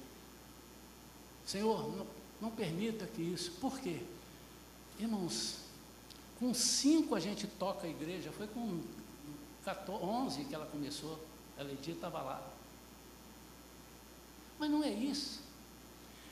Senhor, 1.45 1.95
não, 1.97 2.07
não 2.41 2.51
permita 2.51 3.07
que 3.07 3.23
isso. 3.23 3.53
Por 3.61 3.79
quê? 3.79 4.01
Irmãos, 4.99 5.59
com 6.39 6.55
cinco 6.55 7.15
a 7.15 7.21
gente 7.21 7.47
toca 7.47 7.87
a 7.87 7.91
igreja, 7.91 8.33
foi 8.33 8.47
com 8.47 8.81
14, 9.65 10.03
11 10.03 10.45
que 10.45 10.55
ela 10.55 10.67
começou, 10.67 11.19
a 11.59 11.63
Ledia 11.63 11.95
estava 11.95 12.23
lá. 12.23 12.43
Mas 14.59 14.71
não 14.71 14.83
é 14.83 14.91
isso. 14.91 15.46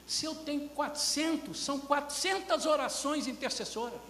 Se 0.07 0.27
eu 0.27 0.35
tenho 0.35 0.69
400, 0.71 1.59
são 1.59 1.81
400 1.81 2.67
orações 2.67 3.27
intercessoras. 3.27 4.01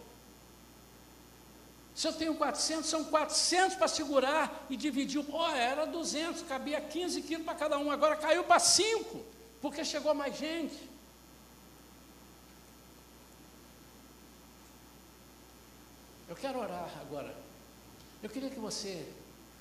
Se 1.95 2.09
eu 2.09 2.12
tenho 2.12 2.34
400, 2.34 2.90
são 2.90 3.05
400 3.05 3.76
para 3.76 3.86
segurar 3.86 4.66
e 4.68 4.76
dividir. 4.76 5.24
Oh, 5.30 5.47
era 5.51 5.86
200, 5.86 6.42
cabia 6.42 6.80
15 6.80 7.22
quilos 7.22 7.45
para 7.45 7.55
cada 7.55 7.78
um, 7.78 7.90
agora 7.90 8.16
caiu 8.16 8.42
para 8.42 8.59
5, 8.59 9.24
porque 9.62 9.84
chegou 9.84 10.12
mais 10.12 10.36
gente. 10.36 10.90
Eu 16.28 16.34
quero 16.34 16.59
orar 16.59 16.90
agora. 17.01 17.32
Eu 18.20 18.28
queria 18.28 18.51
que 18.51 18.59
você 18.59 19.07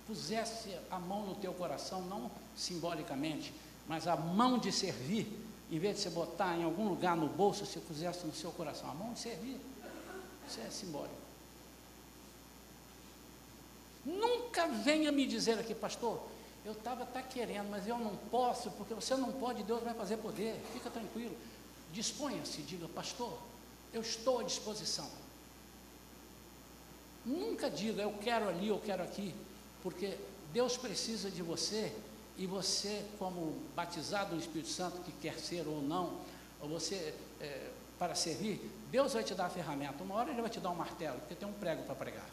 pusesse 0.08 0.76
a 0.90 0.98
mão 0.98 1.28
no 1.28 1.36
teu 1.36 1.54
coração, 1.54 2.02
não 2.02 2.32
simbolicamente, 2.56 3.54
mas 3.88 4.08
a 4.08 4.16
mão 4.16 4.58
de 4.58 4.72
servir, 4.72 5.28
em 5.74 5.80
vez 5.80 5.98
de 5.98 6.04
você 6.04 6.10
botar 6.12 6.56
em 6.56 6.64
algum 6.64 6.88
lugar 6.88 7.18
no 7.18 7.28
bolso, 7.28 7.66
você 7.66 7.80
pusesse 7.80 8.28
no 8.28 8.36
seu 8.36 8.52
coração 8.52 8.92
a 8.92 8.94
mão 8.94 9.12
de 9.14 9.20
servir. 9.20 9.60
Isso 10.48 10.60
é 10.62 10.70
simbólico. 10.70 11.16
Nunca 14.06 14.68
venha 14.68 15.12
me 15.12 15.26
dizer 15.26 15.58
aqui, 15.58 15.74
pastor, 15.74 16.22
eu 16.64 16.74
estava 16.74 17.02
até 17.02 17.24
querendo, 17.24 17.72
mas 17.72 17.88
eu 17.88 17.98
não 17.98 18.16
posso, 18.30 18.70
porque 18.72 18.94
você 18.94 19.16
não 19.16 19.32
pode, 19.32 19.64
Deus 19.64 19.82
vai 19.82 19.96
fazer 19.96 20.18
poder. 20.18 20.62
Fica 20.74 20.92
tranquilo. 20.92 21.36
Disponha-se, 21.92 22.62
diga, 22.62 22.88
pastor, 22.90 23.36
eu 23.92 24.02
estou 24.02 24.42
à 24.42 24.44
disposição. 24.44 25.10
Nunca 27.26 27.68
diga, 27.68 28.04
eu 28.04 28.14
quero 28.22 28.48
ali, 28.48 28.68
eu 28.68 28.80
quero 28.80 29.02
aqui, 29.02 29.34
porque 29.82 30.20
Deus 30.52 30.78
precisa 30.78 31.32
de 31.32 31.42
você 31.42 31.92
e 32.38 32.48
você, 32.48 33.06
como 33.20 33.62
batizado 33.76 34.36
no 34.36 34.42
Espírito 34.42 34.70
Santo, 34.70 35.02
que 35.02 35.12
quer 35.12 35.38
ser 35.40 35.68
ou 35.68 35.82
não, 35.82 36.20
ou 36.60 36.68
você, 36.68 37.14
é, 37.40 37.70
para 38.00 38.16
servir, 38.16 38.60
Deus 38.90 39.14
vai 39.14 39.24
te 39.24 39.36
dar 39.36 39.46
a 39.46 39.50
ferramenta. 39.50 40.04
Uma 40.04 40.16
hora 40.16 40.32
Ele 40.32 40.42
vai 40.42 40.50
te 40.50 40.60
dar 40.60 40.72
um 40.72 40.76
martelo, 40.76 41.20
porque 41.20 41.36
tem 41.36 41.48
um 41.48 41.54
prego 41.54 41.84
para 41.84 41.96
pregar. 41.96 42.30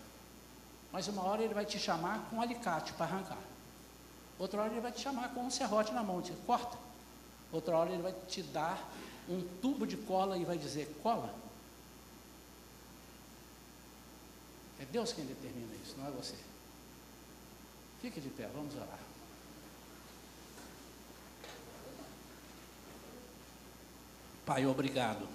Mas 0.91 1.07
uma 1.09 1.23
hora 1.23 1.43
Ele 1.43 1.55
vai 1.55 1.67
te 1.67 1.79
chamar 1.79 2.29
com 2.29 2.37
um 2.37 2.41
alicate 2.41 2.93
para 2.95 3.07
arrancar. 3.07 3.39
Outra 4.39 4.63
hora 4.63 4.71
Ele 4.71 4.81
vai 4.81 4.91
te 4.91 5.01
chamar 5.01 5.35
com 5.35 5.45
um 5.45 5.51
serrote 5.51 5.93
na 5.93 6.03
mão, 6.03 6.23
te 6.23 6.33
corta. 6.47 6.79
Outra 7.53 7.77
hora 7.77 7.91
Ele 7.91 8.03
vai 8.03 8.15
te 8.27 8.43
dar 8.43 8.91
um 9.29 9.43
tubo 9.61 9.87
de 9.87 9.97
cola 9.99 10.39
e 10.39 10.45
vai 10.45 10.57
dizer: 10.57 10.99
cola. 11.03 11.35
É 14.81 14.85
Deus 14.87 15.13
quem 15.13 15.27
determina 15.27 15.75
isso, 15.85 15.95
não 15.99 16.09
é 16.09 16.11
você. 16.11 16.37
Fique 18.01 18.19
de 18.19 18.31
pé, 18.31 18.49
vamos 18.55 18.75
orar. 18.75 19.10
Pai, 24.51 24.67
obrigado. 24.67 25.29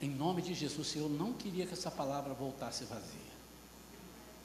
Em 0.00 0.08
nome 0.08 0.40
de 0.40 0.54
Jesus, 0.54 0.88
Senhor, 0.88 1.10
não 1.10 1.34
queria 1.34 1.66
que 1.66 1.74
essa 1.74 1.90
palavra 1.90 2.32
voltasse 2.32 2.84
vazia. 2.84 3.34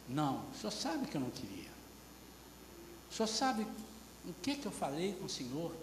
Não, 0.10 0.40
o 0.50 0.54
Senhor 0.60 0.72
sabe 0.72 1.08
que 1.08 1.16
eu 1.16 1.22
não 1.22 1.30
queria. 1.30 1.70
O 3.10 3.14
Senhor 3.14 3.28
sabe 3.28 3.66
o 4.26 4.34
que, 4.42 4.56
que 4.56 4.66
eu 4.66 4.72
falei 4.74 5.14
com 5.14 5.28
o 5.28 5.30
Senhor 5.30 5.74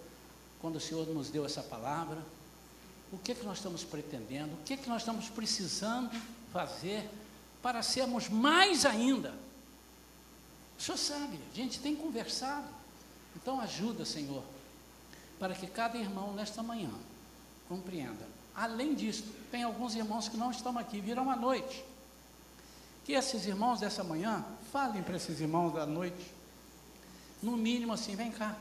quando 0.61 0.75
o 0.75 0.79
Senhor 0.79 1.07
nos 1.07 1.31
deu 1.31 1.43
essa 1.43 1.63
palavra, 1.63 2.23
o 3.11 3.17
que, 3.17 3.33
que 3.33 3.43
nós 3.43 3.57
estamos 3.57 3.83
pretendendo, 3.83 4.53
o 4.53 4.63
que, 4.63 4.77
que 4.77 4.87
nós 4.87 5.01
estamos 5.01 5.27
precisando 5.27 6.11
fazer 6.53 7.09
para 7.63 7.81
sermos 7.81 8.29
mais 8.29 8.85
ainda. 8.85 9.33
O 10.77 10.81
Senhor 10.83 10.99
sabe, 10.99 11.39
a 11.51 11.55
gente 11.55 11.79
tem 11.79 11.95
conversado. 11.95 12.67
Então 13.35 13.59
ajuda, 13.59 14.05
Senhor, 14.05 14.43
para 15.39 15.55
que 15.55 15.65
cada 15.65 15.97
irmão 15.97 16.31
nesta 16.33 16.61
manhã 16.61 16.91
compreenda. 17.67 18.27
Além 18.55 18.95
disso, 18.95 19.23
tem 19.51 19.63
alguns 19.63 19.95
irmãos 19.95 20.27
que 20.27 20.37
não 20.37 20.49
estão 20.51 20.77
aqui, 20.77 20.99
viram 20.99 21.29
à 21.29 21.35
noite. 21.35 21.85
Que 23.05 23.13
esses 23.13 23.45
irmãos 23.45 23.79
dessa 23.79 24.03
manhã 24.03 24.43
falem 24.71 25.03
para 25.03 25.15
esses 25.15 25.39
irmãos 25.39 25.71
da 25.73 25.85
noite. 25.85 26.31
No 27.41 27.55
mínimo 27.55 27.93
assim, 27.93 28.15
vem 28.15 28.31
cá. 28.31 28.57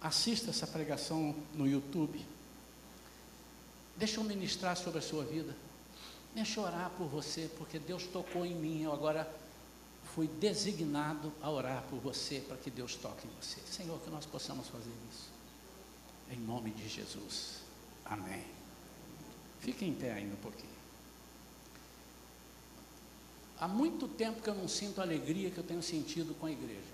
Assista 0.00 0.50
essa 0.50 0.66
pregação 0.66 1.34
no 1.54 1.66
YouTube. 1.66 2.24
Deixa 3.96 4.18
eu 4.18 4.24
ministrar 4.24 4.76
sobre 4.76 4.98
a 4.98 5.02
sua 5.02 5.24
vida. 5.24 5.54
Deixa 6.34 6.58
eu 6.58 6.64
orar 6.64 6.90
por 6.96 7.06
você, 7.06 7.48
porque 7.56 7.78
Deus 7.78 8.04
tocou 8.04 8.44
em 8.44 8.54
mim. 8.54 8.82
Eu 8.82 8.92
agora 8.92 9.30
fui 10.14 10.26
designado 10.26 11.32
a 11.40 11.50
orar 11.50 11.84
por 11.88 11.98
você, 12.00 12.40
para 12.40 12.56
que 12.56 12.70
Deus 12.70 12.96
toque 12.96 13.26
em 13.26 13.30
você. 13.40 13.60
Senhor, 13.70 14.00
que 14.00 14.10
nós 14.10 14.26
possamos 14.26 14.68
fazer 14.68 14.92
isso. 15.12 15.33
Em 16.30 16.38
nome 16.38 16.70
de 16.70 16.88
Jesus. 16.88 17.60
Amém. 18.04 18.44
Fique 19.60 19.84
em 19.84 19.94
pé 19.94 20.12
ainda 20.12 20.34
um 20.34 20.38
pouquinho. 20.38 20.74
Há 23.58 23.68
muito 23.68 24.08
tempo 24.08 24.42
que 24.42 24.48
eu 24.48 24.54
não 24.54 24.68
sinto 24.68 25.00
a 25.00 25.04
alegria 25.04 25.50
que 25.50 25.58
eu 25.58 25.64
tenho 25.64 25.82
sentido 25.82 26.34
com 26.34 26.46
a 26.46 26.50
igreja. 26.50 26.93